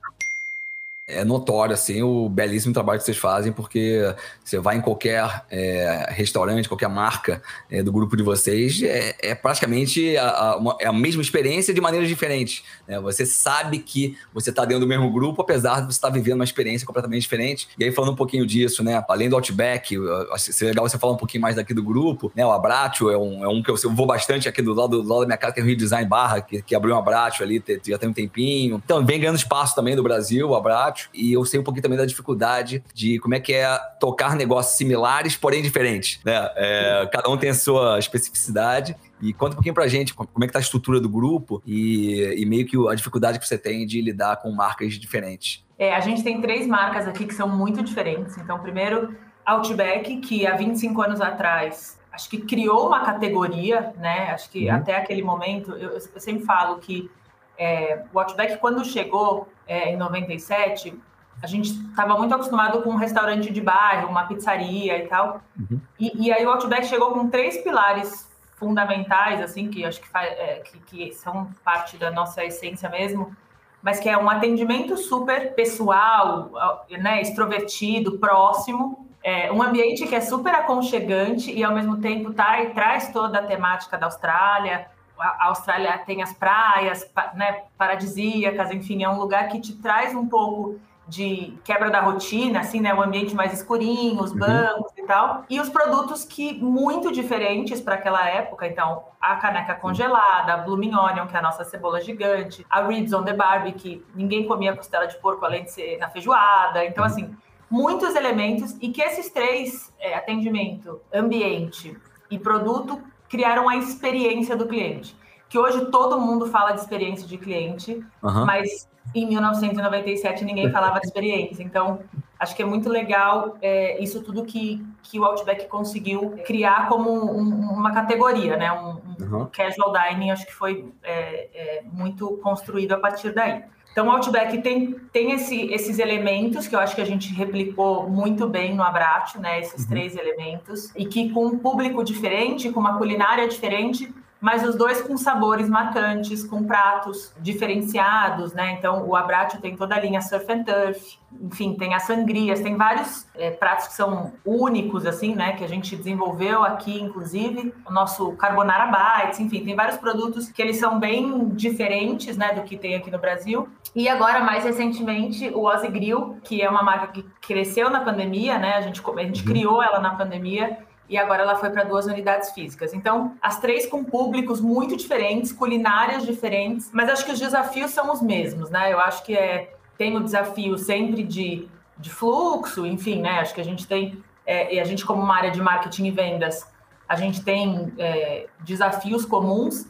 É 1.08 1.24
notório 1.24 1.72
assim 1.72 2.02
o 2.02 2.28
belíssimo 2.28 2.74
trabalho 2.74 2.98
que 2.98 3.04
vocês 3.04 3.16
fazem, 3.16 3.52
porque 3.52 4.12
você 4.42 4.58
vai 4.58 4.76
em 4.76 4.80
qualquer 4.80 5.44
é, 5.48 6.08
restaurante, 6.10 6.68
qualquer 6.68 6.88
marca 6.88 7.40
é, 7.70 7.80
do 7.80 7.92
grupo 7.92 8.16
de 8.16 8.24
vocês, 8.24 8.82
é, 8.82 9.14
é 9.20 9.34
praticamente 9.34 10.16
a, 10.16 10.28
a, 10.28 10.56
uma, 10.56 10.76
é 10.80 10.86
a 10.86 10.92
mesma 10.92 11.22
experiência 11.22 11.72
de 11.72 11.80
maneiras 11.80 12.08
diferentes. 12.08 12.64
Né? 12.88 12.98
Você 12.98 13.24
sabe 13.24 13.78
que 13.78 14.18
você 14.34 14.50
está 14.50 14.64
dentro 14.64 14.80
do 14.80 14.86
mesmo 14.88 15.08
grupo, 15.12 15.42
apesar 15.42 15.80
de 15.80 15.86
você 15.86 15.98
estar 15.98 16.08
tá 16.08 16.14
vivendo 16.14 16.34
uma 16.34 16.44
experiência 16.44 16.84
completamente 16.84 17.22
diferente. 17.22 17.68
E 17.78 17.84
aí, 17.84 17.92
falando 17.92 18.12
um 18.12 18.16
pouquinho 18.16 18.44
disso, 18.44 18.82
né? 18.82 19.04
Além 19.08 19.28
do 19.28 19.36
Outback, 19.36 19.96
seria 20.38 20.72
legal 20.72 20.88
você 20.88 20.98
falar 20.98 21.12
um 21.12 21.16
pouquinho 21.16 21.42
mais 21.42 21.54
daqui 21.54 21.72
do 21.72 21.84
grupo, 21.84 22.32
né? 22.34 22.44
O 22.44 22.50
Abratio 22.50 23.10
é 23.10 23.16
um, 23.16 23.44
é 23.44 23.48
um 23.48 23.62
que 23.62 23.70
eu, 23.70 23.76
eu 23.84 23.94
vou 23.94 24.06
bastante 24.06 24.48
aqui 24.48 24.60
do 24.60 24.74
lado, 24.74 25.02
do 25.02 25.08
lado 25.08 25.20
da 25.20 25.26
minha 25.26 25.36
casa, 25.36 25.54
tem 25.54 25.62
o 25.62 25.66
Rio 25.66 25.76
Design 25.76 26.08
Barra, 26.08 26.40
que, 26.40 26.62
que 26.62 26.74
abriu 26.74 26.96
um 26.96 26.98
Abratio 26.98 27.44
ali, 27.44 27.62
já 27.86 27.96
tem 27.96 28.08
um 28.08 28.12
tempinho. 28.12 28.82
Então, 28.84 29.06
vem 29.06 29.20
ganhando 29.20 29.36
espaço 29.36 29.74
também 29.74 29.94
do 29.94 30.02
Brasil, 30.02 30.48
o 30.48 30.54
Abratio 30.56 30.95
e 31.12 31.32
eu 31.32 31.44
sei 31.44 31.60
um 31.60 31.62
pouquinho 31.62 31.82
também 31.82 31.98
da 31.98 32.06
dificuldade 32.06 32.82
de 32.94 33.18
como 33.18 33.34
é 33.34 33.40
que 33.40 33.52
é 33.52 33.78
tocar 34.00 34.34
negócios 34.34 34.76
similares, 34.76 35.36
porém 35.36 35.62
diferentes, 35.62 36.20
né? 36.24 36.50
É, 36.56 37.08
cada 37.12 37.28
um 37.28 37.36
tem 37.36 37.50
a 37.50 37.54
sua 37.54 37.98
especificidade. 37.98 38.96
E 39.20 39.32
conta 39.32 39.52
um 39.52 39.56
pouquinho 39.56 39.74
pra 39.74 39.88
gente 39.88 40.12
como 40.12 40.44
é 40.44 40.46
que 40.46 40.52
tá 40.52 40.58
a 40.58 40.62
estrutura 40.62 41.00
do 41.00 41.08
grupo 41.08 41.62
e, 41.66 42.34
e 42.36 42.44
meio 42.44 42.66
que 42.66 42.76
a 42.88 42.94
dificuldade 42.94 43.38
que 43.38 43.48
você 43.48 43.56
tem 43.56 43.86
de 43.86 44.00
lidar 44.02 44.36
com 44.36 44.50
marcas 44.50 44.94
diferentes. 44.94 45.64
É, 45.78 45.94
a 45.94 46.00
gente 46.00 46.22
tem 46.22 46.40
três 46.40 46.66
marcas 46.66 47.08
aqui 47.08 47.24
que 47.24 47.34
são 47.34 47.48
muito 47.48 47.82
diferentes. 47.82 48.36
Então, 48.36 48.58
primeiro, 48.58 49.16
Outback, 49.44 50.18
que 50.18 50.46
há 50.46 50.54
25 50.54 51.00
anos 51.00 51.20
atrás 51.20 51.98
acho 52.16 52.30
que 52.30 52.38
criou 52.38 52.86
uma 52.86 53.04
categoria, 53.04 53.92
né? 53.98 54.30
Acho 54.30 54.50
que 54.50 54.68
uhum. 54.68 54.74
até 54.74 54.96
aquele 54.96 55.22
momento, 55.22 55.72
eu, 55.72 55.90
eu 55.90 56.20
sempre 56.20 56.44
falo 56.44 56.78
que 56.78 57.10
é, 57.58 58.02
o 58.12 58.18
Outback, 58.18 58.56
quando 58.56 58.84
chegou 58.84 59.48
é, 59.66 59.92
em 59.92 59.96
97, 59.96 60.98
a 61.42 61.46
gente 61.46 61.70
estava 61.70 62.16
muito 62.16 62.34
acostumado 62.34 62.82
com 62.82 62.90
um 62.90 62.96
restaurante 62.96 63.52
de 63.52 63.60
bairro, 63.60 64.08
uma 64.08 64.26
pizzaria 64.26 64.98
e 64.98 65.06
tal. 65.06 65.40
Uhum. 65.58 65.80
E, 65.98 66.26
e, 66.26 66.32
aí 66.32 66.44
o 66.46 66.50
Outback 66.50 66.86
chegou 66.86 67.12
com 67.12 67.28
três 67.28 67.58
pilares 67.58 68.28
fundamentais, 68.56 69.40
assim, 69.42 69.68
que 69.68 69.84
acho 69.84 70.00
que, 70.00 70.08
é, 70.16 70.62
que, 70.64 70.78
que, 70.80 71.12
são 71.12 71.50
parte 71.62 71.98
da 71.98 72.10
nossa 72.10 72.42
essência 72.42 72.88
mesmo, 72.88 73.36
mas 73.82 74.00
que 74.00 74.08
é 74.08 74.16
um 74.16 74.30
atendimento 74.30 74.96
super 74.96 75.54
pessoal, 75.54 76.50
né, 76.90 77.20
extrovertido, 77.20 78.18
próximo, 78.18 79.06
é, 79.22 79.52
um 79.52 79.60
ambiente 79.62 80.06
que 80.06 80.14
é 80.14 80.20
super 80.20 80.54
aconchegante 80.54 81.52
e 81.52 81.62
ao 81.62 81.74
mesmo 81.74 81.98
tempo 81.98 82.32
tá, 82.32 82.64
traz 82.74 83.12
toda 83.12 83.40
a 83.40 83.42
temática 83.42 83.98
da 83.98 84.06
Austrália, 84.06 84.86
a 85.18 85.46
Austrália 85.46 85.98
tem 85.98 86.22
as 86.22 86.32
praias 86.32 87.10
né, 87.34 87.62
paradisíacas, 87.76 88.70
enfim, 88.70 89.02
é 89.02 89.08
um 89.08 89.18
lugar 89.18 89.48
que 89.48 89.60
te 89.60 89.74
traz 89.74 90.14
um 90.14 90.26
pouco 90.26 90.78
de 91.08 91.56
quebra 91.62 91.88
da 91.88 92.00
rotina, 92.00 92.60
assim, 92.60 92.80
né, 92.80 92.92
o 92.92 93.00
ambiente 93.00 93.34
mais 93.34 93.52
escurinho, 93.52 94.20
os 94.20 94.32
uhum. 94.32 94.38
bancos 94.38 94.92
uhum. 94.92 95.04
e 95.04 95.06
tal, 95.06 95.44
e 95.48 95.60
os 95.60 95.68
produtos 95.68 96.24
que 96.24 96.60
muito 96.60 97.12
diferentes 97.12 97.80
para 97.80 97.94
aquela 97.94 98.28
época, 98.28 98.66
então 98.66 99.04
a 99.20 99.36
caneca 99.36 99.74
congelada, 99.74 100.54
a 100.54 100.56
Blooming 100.58 100.94
Onion, 100.94 101.26
que 101.28 101.36
é 101.36 101.38
a 101.38 101.42
nossa 101.42 101.64
cebola 101.64 102.00
gigante, 102.00 102.66
a 102.68 102.82
Ribs 102.82 103.12
on 103.12 103.22
the 103.22 103.32
Barbie, 103.32 103.72
que 103.72 104.04
ninguém 104.14 104.46
comia 104.46 104.74
costela 104.74 105.06
de 105.06 105.16
porco 105.18 105.44
além 105.44 105.64
de 105.64 105.72
ser 105.72 105.96
na 105.98 106.08
feijoada, 106.08 106.84
então 106.84 107.04
uhum. 107.04 107.10
assim, 107.10 107.36
muitos 107.70 108.16
elementos 108.16 108.76
e 108.80 108.88
que 108.88 109.00
esses 109.00 109.30
três, 109.30 109.94
é, 110.00 110.14
atendimento, 110.14 111.00
ambiente 111.12 111.96
e 112.28 112.38
produto, 112.38 113.00
criaram 113.28 113.68
a 113.68 113.76
experiência 113.76 114.56
do 114.56 114.66
cliente. 114.66 115.16
Que 115.48 115.58
hoje 115.58 115.86
todo 115.90 116.20
mundo 116.20 116.46
fala 116.46 116.72
de 116.72 116.80
experiência 116.80 117.26
de 117.26 117.38
cliente, 117.38 118.04
uhum. 118.22 118.44
mas 118.44 118.88
em 119.14 119.26
1997 119.26 120.44
ninguém 120.44 120.70
falava 120.70 121.00
de 121.00 121.06
experiência. 121.06 121.62
Então, 121.62 122.00
acho 122.38 122.54
que 122.54 122.62
é 122.62 122.64
muito 122.64 122.88
legal 122.88 123.56
é, 123.62 124.02
isso 124.02 124.22
tudo 124.22 124.44
que, 124.44 124.84
que 125.02 125.18
o 125.18 125.24
Outback 125.24 125.66
conseguiu 125.68 126.36
criar 126.44 126.88
como 126.88 127.10
um, 127.10 127.70
uma 127.70 127.92
categoria, 127.92 128.56
né? 128.56 128.72
Um, 128.72 129.00
um 129.18 129.36
uhum. 129.36 129.46
casual 129.46 129.92
dining, 129.92 130.30
acho 130.30 130.46
que 130.46 130.52
foi 130.52 130.92
é, 131.02 131.48
é, 131.54 131.82
muito 131.90 132.36
construído 132.38 132.92
a 132.92 132.98
partir 132.98 133.32
daí. 133.32 133.62
Então, 133.96 134.08
o 134.08 134.10
Outback 134.10 134.60
tem, 134.60 134.92
tem 135.10 135.32
esse, 135.32 135.72
esses 135.72 135.98
elementos 135.98 136.68
que 136.68 136.76
eu 136.76 136.78
acho 136.78 136.94
que 136.94 137.00
a 137.00 137.04
gente 137.06 137.32
replicou 137.32 138.06
muito 138.06 138.46
bem 138.46 138.74
no 138.74 138.82
Abrat, 138.82 139.36
né? 139.38 139.58
Esses 139.58 139.84
uhum. 139.84 139.88
três 139.88 140.14
elementos. 140.14 140.92
E 140.94 141.06
que 141.06 141.30
com 141.30 141.46
um 141.46 141.58
público 141.58 142.04
diferente, 142.04 142.70
com 142.70 142.78
uma 142.78 142.98
culinária 142.98 143.48
diferente, 143.48 144.12
mas 144.40 144.66
os 144.66 144.74
dois 144.74 145.00
com 145.00 145.16
sabores 145.16 145.68
marcantes, 145.68 146.44
com 146.44 146.64
pratos 146.64 147.32
diferenciados, 147.40 148.52
né? 148.52 148.72
Então, 148.78 149.06
o 149.06 149.16
Abratio 149.16 149.60
tem 149.60 149.76
toda 149.76 149.94
a 149.94 150.00
linha 150.00 150.20
Surf 150.20 150.50
and 150.52 150.64
Turf, 150.64 151.18
enfim, 151.40 151.74
tem 151.74 151.94
as 151.94 152.04
sangrias, 152.04 152.60
tem 152.60 152.76
vários 152.76 153.26
é, 153.34 153.50
pratos 153.50 153.88
que 153.88 153.94
são 153.94 154.32
únicos, 154.44 155.06
assim, 155.06 155.34
né? 155.34 155.52
Que 155.52 155.64
a 155.64 155.68
gente 155.68 155.96
desenvolveu 155.96 156.62
aqui, 156.62 157.00
inclusive, 157.00 157.74
o 157.86 157.92
nosso 157.92 158.32
Carbonara 158.32 158.86
Bites, 158.86 159.40
enfim, 159.40 159.64
tem 159.64 159.74
vários 159.74 159.96
produtos 159.96 160.50
que 160.50 160.60
eles 160.60 160.78
são 160.78 160.98
bem 160.98 161.48
diferentes, 161.50 162.36
né? 162.36 162.52
Do 162.52 162.62
que 162.62 162.76
tem 162.76 162.94
aqui 162.94 163.10
no 163.10 163.18
Brasil. 163.18 163.68
E 163.94 164.08
agora, 164.08 164.40
mais 164.40 164.64
recentemente, 164.64 165.48
o 165.48 165.64
Ozzy 165.64 165.88
Grill, 165.88 166.38
que 166.44 166.60
é 166.62 166.68
uma 166.68 166.82
marca 166.82 167.08
que 167.08 167.22
cresceu 167.40 167.90
na 167.90 168.00
pandemia, 168.00 168.58
né? 168.58 168.74
A 168.76 168.80
gente, 168.82 169.02
a 169.02 169.22
gente 169.22 169.40
uhum. 169.40 169.46
criou 169.46 169.82
ela 169.82 169.98
na 169.98 170.14
pandemia 170.14 170.85
e 171.08 171.16
agora 171.16 171.42
ela 171.42 171.56
foi 171.56 171.70
para 171.70 171.84
duas 171.84 172.06
unidades 172.06 172.50
físicas. 172.50 172.92
Então, 172.92 173.34
as 173.40 173.60
três 173.60 173.86
com 173.86 174.04
públicos 174.04 174.60
muito 174.60 174.96
diferentes, 174.96 175.52
culinárias 175.52 176.24
diferentes, 176.24 176.90
mas 176.92 177.08
acho 177.08 177.24
que 177.24 177.32
os 177.32 177.38
desafios 177.38 177.90
são 177.92 178.12
os 178.12 178.20
mesmos, 178.20 178.70
né? 178.70 178.92
Eu 178.92 178.98
acho 179.00 179.22
que 179.24 179.34
é, 179.34 179.74
tem 179.96 180.16
o 180.16 180.20
desafio 180.22 180.76
sempre 180.76 181.22
de, 181.22 181.68
de 181.98 182.10
fluxo, 182.10 182.84
enfim, 182.86 183.20
né? 183.20 183.40
Acho 183.40 183.54
que 183.54 183.60
a 183.60 183.64
gente 183.64 183.86
tem, 183.86 184.22
é, 184.44 184.74
e 184.74 184.80
a 184.80 184.84
gente, 184.84 185.04
como 185.04 185.22
uma 185.22 185.36
área 185.36 185.50
de 185.50 185.60
marketing 185.60 186.06
e 186.06 186.10
vendas, 186.10 186.66
a 187.08 187.14
gente 187.14 187.42
tem 187.44 187.92
é, 187.98 188.46
desafios 188.60 189.24
comuns 189.24 189.86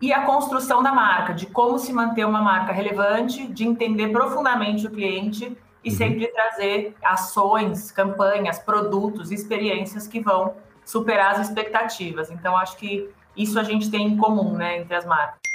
e 0.00 0.12
a 0.12 0.22
construção 0.22 0.82
da 0.82 0.92
marca, 0.92 1.32
de 1.32 1.46
como 1.46 1.78
se 1.78 1.92
manter 1.92 2.26
uma 2.26 2.42
marca 2.42 2.72
relevante, 2.72 3.46
de 3.46 3.66
entender 3.66 4.08
profundamente 4.08 4.86
o 4.86 4.90
cliente 4.90 5.56
e 5.86 5.90
uhum. 5.90 5.96
sempre 5.96 6.26
trazer 6.26 6.96
ações, 7.00 7.92
campanhas, 7.92 8.58
produtos, 8.58 9.30
experiências 9.30 10.08
que 10.08 10.18
vão 10.18 10.56
superar 10.84 11.36
as 11.36 11.48
expectativas. 11.48 12.28
Então, 12.28 12.56
acho 12.56 12.76
que 12.76 13.08
isso 13.36 13.56
a 13.56 13.62
gente 13.62 13.88
tem 13.88 14.04
em 14.04 14.16
comum, 14.16 14.52
né, 14.52 14.78
entre 14.78 14.96
as 14.96 15.06
marcas. 15.06 15.45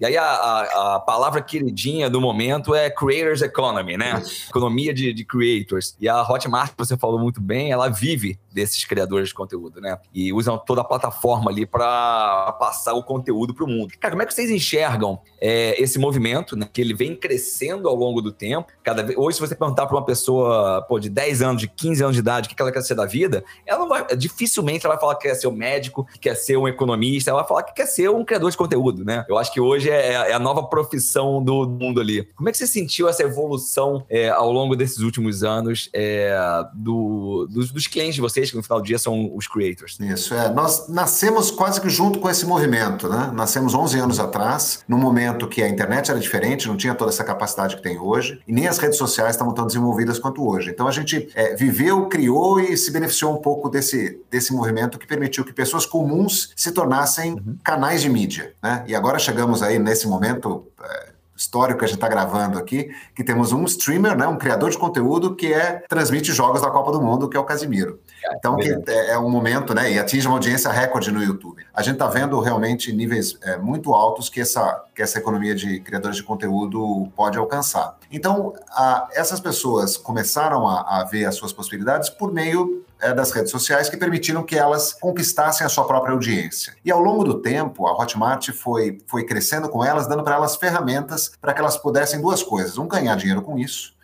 E 0.00 0.06
aí 0.06 0.16
a, 0.16 0.24
a, 0.24 0.96
a, 0.96 1.00
palavra 1.00 1.42
queridinha 1.42 2.08
do 2.08 2.20
momento 2.20 2.74
é 2.74 2.88
Creators 2.88 3.42
Economy, 3.42 3.98
né? 3.98 4.22
Economia 4.48 4.94
de, 4.94 5.12
de 5.12 5.24
creators. 5.24 5.94
E 6.00 6.08
a 6.08 6.22
Hotmart, 6.22 6.70
que 6.70 6.78
você 6.78 6.96
falou 6.96 7.18
muito 7.18 7.40
bem, 7.40 7.70
ela 7.70 7.88
vive 7.88 8.38
desses 8.50 8.84
criadores 8.84 9.28
de 9.28 9.34
conteúdo, 9.34 9.80
né? 9.80 9.98
E 10.14 10.32
usam 10.32 10.56
toda 10.56 10.80
a 10.80 10.84
plataforma 10.84 11.50
ali 11.50 11.66
para 11.66 12.52
passar 12.58 12.94
o 12.94 13.02
conteúdo 13.02 13.54
para 13.54 13.64
o 13.64 13.68
mundo. 13.68 13.92
Cara, 14.00 14.12
como 14.12 14.22
é 14.22 14.26
que 14.26 14.32
vocês 14.32 14.50
enxergam 14.50 15.20
é, 15.38 15.80
esse 15.80 15.98
movimento, 15.98 16.56
né? 16.56 16.66
Que 16.72 16.80
ele 16.80 16.94
vem 16.94 17.14
crescendo 17.14 17.86
ao 17.86 17.94
longo 17.94 18.22
do 18.22 18.32
tempo. 18.32 18.72
Cada 18.82 19.02
vez, 19.02 19.18
hoje, 19.18 19.36
se 19.36 19.40
você 19.40 19.54
perguntar 19.54 19.86
para 19.86 19.96
uma 19.96 20.04
pessoa 20.04 20.82
pô, 20.88 20.98
de 20.98 21.10
10 21.10 21.42
anos, 21.42 21.60
de 21.60 21.68
15 21.68 22.02
anos 22.02 22.14
de 22.14 22.20
idade, 22.20 22.48
o 22.48 22.54
que 22.54 22.60
ela 22.60 22.72
quer 22.72 22.82
ser 22.82 22.94
da 22.94 23.04
vida, 23.04 23.44
ela 23.66 23.80
não 23.80 23.88
vai, 23.88 24.04
dificilmente 24.16 24.86
ela 24.86 24.94
vai 24.94 25.00
falar 25.00 25.14
que 25.16 25.28
quer 25.28 25.34
ser 25.34 25.46
um 25.46 25.52
médico, 25.52 26.06
que 26.14 26.18
quer 26.18 26.34
ser 26.34 26.56
um 26.56 26.66
economista, 26.66 27.30
ela 27.30 27.40
vai 27.40 27.48
falar 27.48 27.62
que 27.64 27.74
quer 27.74 27.86
ser 27.86 28.08
um 28.08 28.24
criador 28.24 28.50
de 28.50 28.56
conteúdo, 28.56 29.04
né? 29.04 29.26
Eu 29.28 29.36
acho 29.36 29.52
que 29.52 29.60
hoje 29.60 29.89
é, 29.90 30.12
é 30.12 30.32
a 30.32 30.38
nova 30.38 30.62
profissão 30.64 31.42
do 31.42 31.68
mundo 31.68 32.00
ali. 32.00 32.24
Como 32.34 32.48
é 32.48 32.52
que 32.52 32.58
você 32.58 32.66
sentiu 32.66 33.08
essa 33.08 33.22
evolução 33.22 34.04
é, 34.08 34.28
ao 34.28 34.50
longo 34.50 34.74
desses 34.74 34.98
últimos 34.98 35.44
anos 35.44 35.88
é, 35.92 36.34
do, 36.74 37.46
dos, 37.50 37.70
dos 37.70 37.86
clientes 37.86 38.14
de 38.14 38.20
vocês? 38.20 38.30
vocês, 38.30 38.50
que 38.50 38.56
no 38.56 38.62
final 38.62 38.80
do 38.80 38.84
dia 38.84 38.98
são 38.98 39.30
os 39.34 39.46
creators. 39.46 39.98
Isso, 40.00 40.34
é. 40.34 40.48
Nós 40.52 40.88
nascemos 40.88 41.50
quase 41.50 41.80
que 41.80 41.88
junto 41.88 42.18
com 42.18 42.30
esse 42.30 42.46
movimento, 42.46 43.08
né? 43.08 43.30
Nascemos 43.34 43.74
11 43.74 43.98
anos 43.98 44.20
atrás, 44.20 44.84
num 44.88 44.98
momento 44.98 45.48
que 45.48 45.62
a 45.62 45.68
internet 45.68 46.10
era 46.10 46.20
diferente, 46.20 46.68
não 46.68 46.76
tinha 46.76 46.94
toda 46.94 47.10
essa 47.10 47.24
capacidade 47.24 47.76
que 47.76 47.82
tem 47.82 47.98
hoje, 47.98 48.40
e 48.46 48.52
nem 48.52 48.68
as 48.68 48.78
redes 48.78 48.96
sociais 48.96 49.32
estavam 49.32 49.52
tão 49.52 49.66
desenvolvidas 49.66 50.18
quanto 50.18 50.46
hoje. 50.46 50.70
Então 50.70 50.86
a 50.86 50.92
gente 50.92 51.28
é, 51.34 51.54
viveu, 51.54 52.06
criou 52.06 52.60
e 52.60 52.76
se 52.76 52.90
beneficiou 52.90 53.34
um 53.34 53.40
pouco 53.40 53.68
desse, 53.68 54.20
desse 54.30 54.52
movimento 54.52 54.98
que 54.98 55.06
permitiu 55.06 55.44
que 55.44 55.52
pessoas 55.52 55.84
comuns 55.84 56.52
se 56.54 56.72
tornassem 56.72 57.32
uhum. 57.32 57.56
canais 57.64 58.02
de 58.02 58.08
mídia, 58.08 58.54
né? 58.62 58.84
E 58.86 58.94
agora 58.94 59.18
chegamos 59.18 59.62
aí 59.62 59.78
nesse 59.80 60.06
momento. 60.06 60.66
É, 60.82 61.20
histórico 61.40 61.78
que 61.78 61.86
a 61.86 61.88
gente 61.88 61.96
está 61.96 62.06
gravando 62.06 62.58
aqui, 62.58 62.90
que 63.14 63.24
temos 63.24 63.50
um 63.50 63.64
streamer, 63.64 64.14
né, 64.14 64.26
um 64.26 64.36
criador 64.36 64.68
de 64.68 64.76
conteúdo 64.76 65.34
que 65.34 65.50
é 65.50 65.82
transmite 65.88 66.32
jogos 66.32 66.60
da 66.60 66.70
Copa 66.70 66.92
do 66.92 67.00
Mundo, 67.00 67.30
que 67.30 67.36
é 67.36 67.40
o 67.40 67.44
Casimiro. 67.44 67.98
Então, 68.36 68.56
que 68.56 68.68
é, 68.88 69.10
é 69.10 69.18
um 69.18 69.30
momento, 69.30 69.74
né, 69.74 69.92
e 69.92 69.98
atinge 69.98 70.26
uma 70.26 70.36
audiência 70.36 70.70
recorde 70.70 71.10
no 71.10 71.22
YouTube. 71.22 71.64
A 71.74 71.82
gente 71.82 71.94
está 71.94 72.08
vendo 72.08 72.38
realmente 72.40 72.92
níveis 72.92 73.38
é, 73.42 73.56
muito 73.56 73.94
altos 73.94 74.28
que 74.28 74.40
essa, 74.40 74.84
que 74.94 75.02
essa 75.02 75.18
economia 75.18 75.54
de 75.54 75.80
criadores 75.80 76.16
de 76.16 76.22
conteúdo 76.22 77.10
pode 77.16 77.38
alcançar. 77.38 77.96
Então, 78.10 78.52
a, 78.70 79.08
essas 79.12 79.40
pessoas 79.40 79.96
começaram 79.96 80.66
a, 80.66 81.00
a 81.00 81.04
ver 81.04 81.24
as 81.24 81.34
suas 81.34 81.52
possibilidades 81.52 82.10
por 82.10 82.32
meio 82.32 82.84
é, 83.00 83.14
das 83.14 83.30
redes 83.30 83.50
sociais 83.50 83.88
que 83.88 83.96
permitiram 83.96 84.42
que 84.42 84.56
elas 84.56 84.92
conquistassem 84.92 85.66
a 85.66 85.70
sua 85.70 85.86
própria 85.86 86.12
audiência. 86.12 86.74
E 86.84 86.90
ao 86.90 87.00
longo 87.00 87.24
do 87.24 87.40
tempo, 87.40 87.86
a 87.86 87.92
Hotmart 87.92 88.50
foi, 88.50 88.98
foi 89.06 89.24
crescendo 89.24 89.68
com 89.68 89.84
elas, 89.84 90.06
dando 90.06 90.22
para 90.22 90.34
elas 90.34 90.56
ferramentas 90.56 91.32
para 91.40 91.52
que 91.52 91.60
elas 91.60 91.76
pudessem 91.76 92.20
duas 92.20 92.42
coisas: 92.42 92.78
um, 92.78 92.86
ganhar 92.86 93.16
dinheiro 93.16 93.42
com 93.42 93.58
isso, 93.58 93.94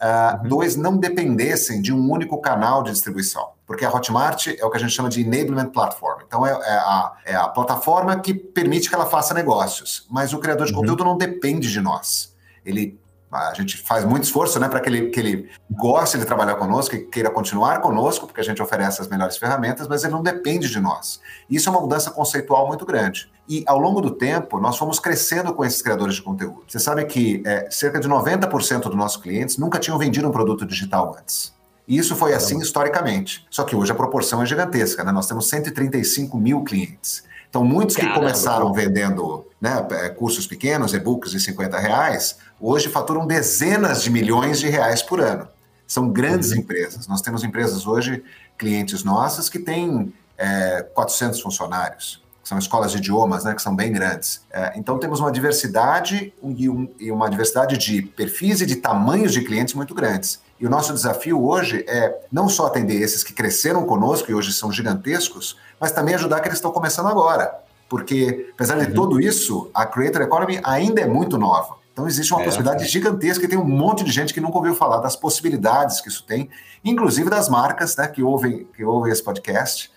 uh, 0.00 0.42
uhum. 0.42 0.48
dois, 0.48 0.76
não 0.76 0.96
dependessem 0.96 1.80
de 1.80 1.92
um 1.92 2.10
único 2.10 2.38
canal 2.40 2.82
de 2.82 2.90
distribuição. 2.90 3.50
Porque 3.70 3.84
a 3.84 3.88
Hotmart 3.88 4.48
é 4.48 4.66
o 4.66 4.68
que 4.68 4.78
a 4.78 4.80
gente 4.80 4.90
chama 4.90 5.08
de 5.08 5.20
enablement 5.20 5.68
platform. 5.68 6.22
Então, 6.26 6.44
é, 6.44 6.50
é, 6.50 6.72
a, 6.72 7.12
é 7.24 7.34
a 7.36 7.46
plataforma 7.46 8.18
que 8.18 8.34
permite 8.34 8.88
que 8.88 8.94
ela 8.96 9.06
faça 9.06 9.32
negócios. 9.32 10.08
Mas 10.10 10.32
o 10.32 10.38
criador 10.38 10.66
de 10.66 10.72
uhum. 10.72 10.80
conteúdo 10.80 11.04
não 11.04 11.16
depende 11.16 11.70
de 11.70 11.80
nós. 11.80 12.34
Ele 12.66 12.98
a 13.30 13.54
gente 13.54 13.76
faz 13.76 14.04
muito 14.04 14.24
esforço 14.24 14.58
né, 14.58 14.68
para 14.68 14.80
que 14.80 14.88
ele, 14.88 15.10
que 15.10 15.20
ele 15.20 15.48
goste 15.70 16.18
de 16.18 16.24
trabalhar 16.24 16.56
conosco 16.56 16.96
e 16.96 17.04
queira 17.04 17.30
continuar 17.30 17.80
conosco, 17.80 18.26
porque 18.26 18.40
a 18.40 18.44
gente 18.44 18.60
oferece 18.60 19.00
as 19.00 19.06
melhores 19.06 19.36
ferramentas, 19.36 19.86
mas 19.86 20.02
ele 20.02 20.14
não 20.14 20.22
depende 20.24 20.68
de 20.68 20.80
nós. 20.80 21.20
Isso 21.48 21.68
é 21.68 21.70
uma 21.70 21.80
mudança 21.80 22.10
conceitual 22.10 22.66
muito 22.66 22.84
grande. 22.84 23.30
E 23.48 23.62
ao 23.68 23.78
longo 23.78 24.00
do 24.00 24.10
tempo, 24.10 24.58
nós 24.58 24.76
fomos 24.76 24.98
crescendo 24.98 25.54
com 25.54 25.64
esses 25.64 25.80
criadores 25.80 26.16
de 26.16 26.22
conteúdo. 26.22 26.64
Você 26.66 26.80
sabe 26.80 27.04
que 27.04 27.40
é, 27.46 27.70
cerca 27.70 28.00
de 28.00 28.08
90% 28.08 28.80
dos 28.80 28.96
nossos 28.96 29.22
clientes 29.22 29.56
nunca 29.58 29.78
tinham 29.78 29.96
vendido 29.96 30.26
um 30.26 30.32
produto 30.32 30.66
digital 30.66 31.16
antes. 31.16 31.54
E 31.90 31.98
isso 31.98 32.14
foi 32.14 32.32
assim 32.34 32.60
historicamente. 32.60 33.44
Só 33.50 33.64
que 33.64 33.74
hoje 33.74 33.90
a 33.90 33.96
proporção 33.96 34.40
é 34.40 34.46
gigantesca, 34.46 35.02
né? 35.02 35.10
Nós 35.10 35.26
temos 35.26 35.48
135 35.48 36.38
mil 36.38 36.62
clientes. 36.62 37.24
Então, 37.48 37.64
muitos 37.64 37.96
Caramba, 37.96 38.14
que 38.14 38.20
começaram 38.20 38.72
vendendo 38.72 39.44
né, 39.60 39.84
é, 39.90 40.08
cursos 40.08 40.46
pequenos, 40.46 40.94
e-books 40.94 41.32
de 41.32 41.40
50 41.40 41.76
reais, 41.80 42.36
hoje 42.60 42.88
faturam 42.88 43.26
dezenas 43.26 44.04
de 44.04 44.10
milhões 44.10 44.60
de 44.60 44.68
reais 44.68 45.02
por 45.02 45.20
ano. 45.20 45.48
São 45.84 46.08
grandes 46.08 46.52
uhum. 46.52 46.58
empresas. 46.58 47.08
Nós 47.08 47.22
temos 47.22 47.42
empresas 47.42 47.84
hoje, 47.84 48.22
clientes 48.56 49.02
nossas, 49.02 49.48
que 49.48 49.58
têm 49.58 50.14
é, 50.38 50.86
400 50.94 51.40
funcionários. 51.40 52.22
São 52.50 52.58
escolas 52.58 52.90
de 52.90 52.98
idiomas, 52.98 53.44
né, 53.44 53.54
que 53.54 53.62
são 53.62 53.76
bem 53.76 53.92
grandes. 53.92 54.42
É, 54.50 54.72
então, 54.74 54.98
temos 54.98 55.20
uma 55.20 55.30
diversidade 55.30 56.34
e, 56.42 56.68
um, 56.68 56.88
e 56.98 57.12
uma 57.12 57.30
diversidade 57.30 57.78
de 57.78 58.02
perfis 58.02 58.60
e 58.60 58.66
de 58.66 58.74
tamanhos 58.74 59.32
de 59.32 59.42
clientes 59.42 59.72
muito 59.72 59.94
grandes. 59.94 60.40
E 60.58 60.66
o 60.66 60.68
nosso 60.68 60.92
desafio 60.92 61.40
hoje 61.46 61.84
é 61.86 62.12
não 62.32 62.48
só 62.48 62.66
atender 62.66 63.00
esses 63.00 63.22
que 63.22 63.32
cresceram 63.32 63.86
conosco 63.86 64.32
e 64.32 64.34
hoje 64.34 64.52
são 64.52 64.72
gigantescos, 64.72 65.56
mas 65.78 65.92
também 65.92 66.16
ajudar 66.16 66.40
que 66.40 66.48
eles 66.48 66.58
estão 66.58 66.72
começando 66.72 67.06
agora. 67.06 67.56
Porque, 67.88 68.50
apesar 68.52 68.80
de 68.80 68.86
uhum. 68.86 68.94
tudo 68.94 69.20
isso, 69.20 69.70
a 69.72 69.86
Creator 69.86 70.22
Economy 70.22 70.60
ainda 70.64 71.02
é 71.02 71.06
muito 71.06 71.38
nova. 71.38 71.76
Então, 71.92 72.08
existe 72.08 72.32
uma 72.32 72.42
é. 72.42 72.46
possibilidade 72.46 72.84
gigantesca 72.86 73.44
e 73.44 73.48
tem 73.48 73.58
um 73.60 73.64
monte 73.64 74.02
de 74.02 74.10
gente 74.10 74.34
que 74.34 74.40
nunca 74.40 74.58
ouviu 74.58 74.74
falar 74.74 74.98
das 74.98 75.14
possibilidades 75.14 76.00
que 76.00 76.08
isso 76.08 76.24
tem, 76.24 76.50
inclusive 76.84 77.30
das 77.30 77.48
marcas 77.48 77.96
né, 77.96 78.08
que, 78.08 78.24
ouvem, 78.24 78.66
que 78.74 78.84
ouvem 78.84 79.12
esse 79.12 79.22
podcast, 79.22 79.88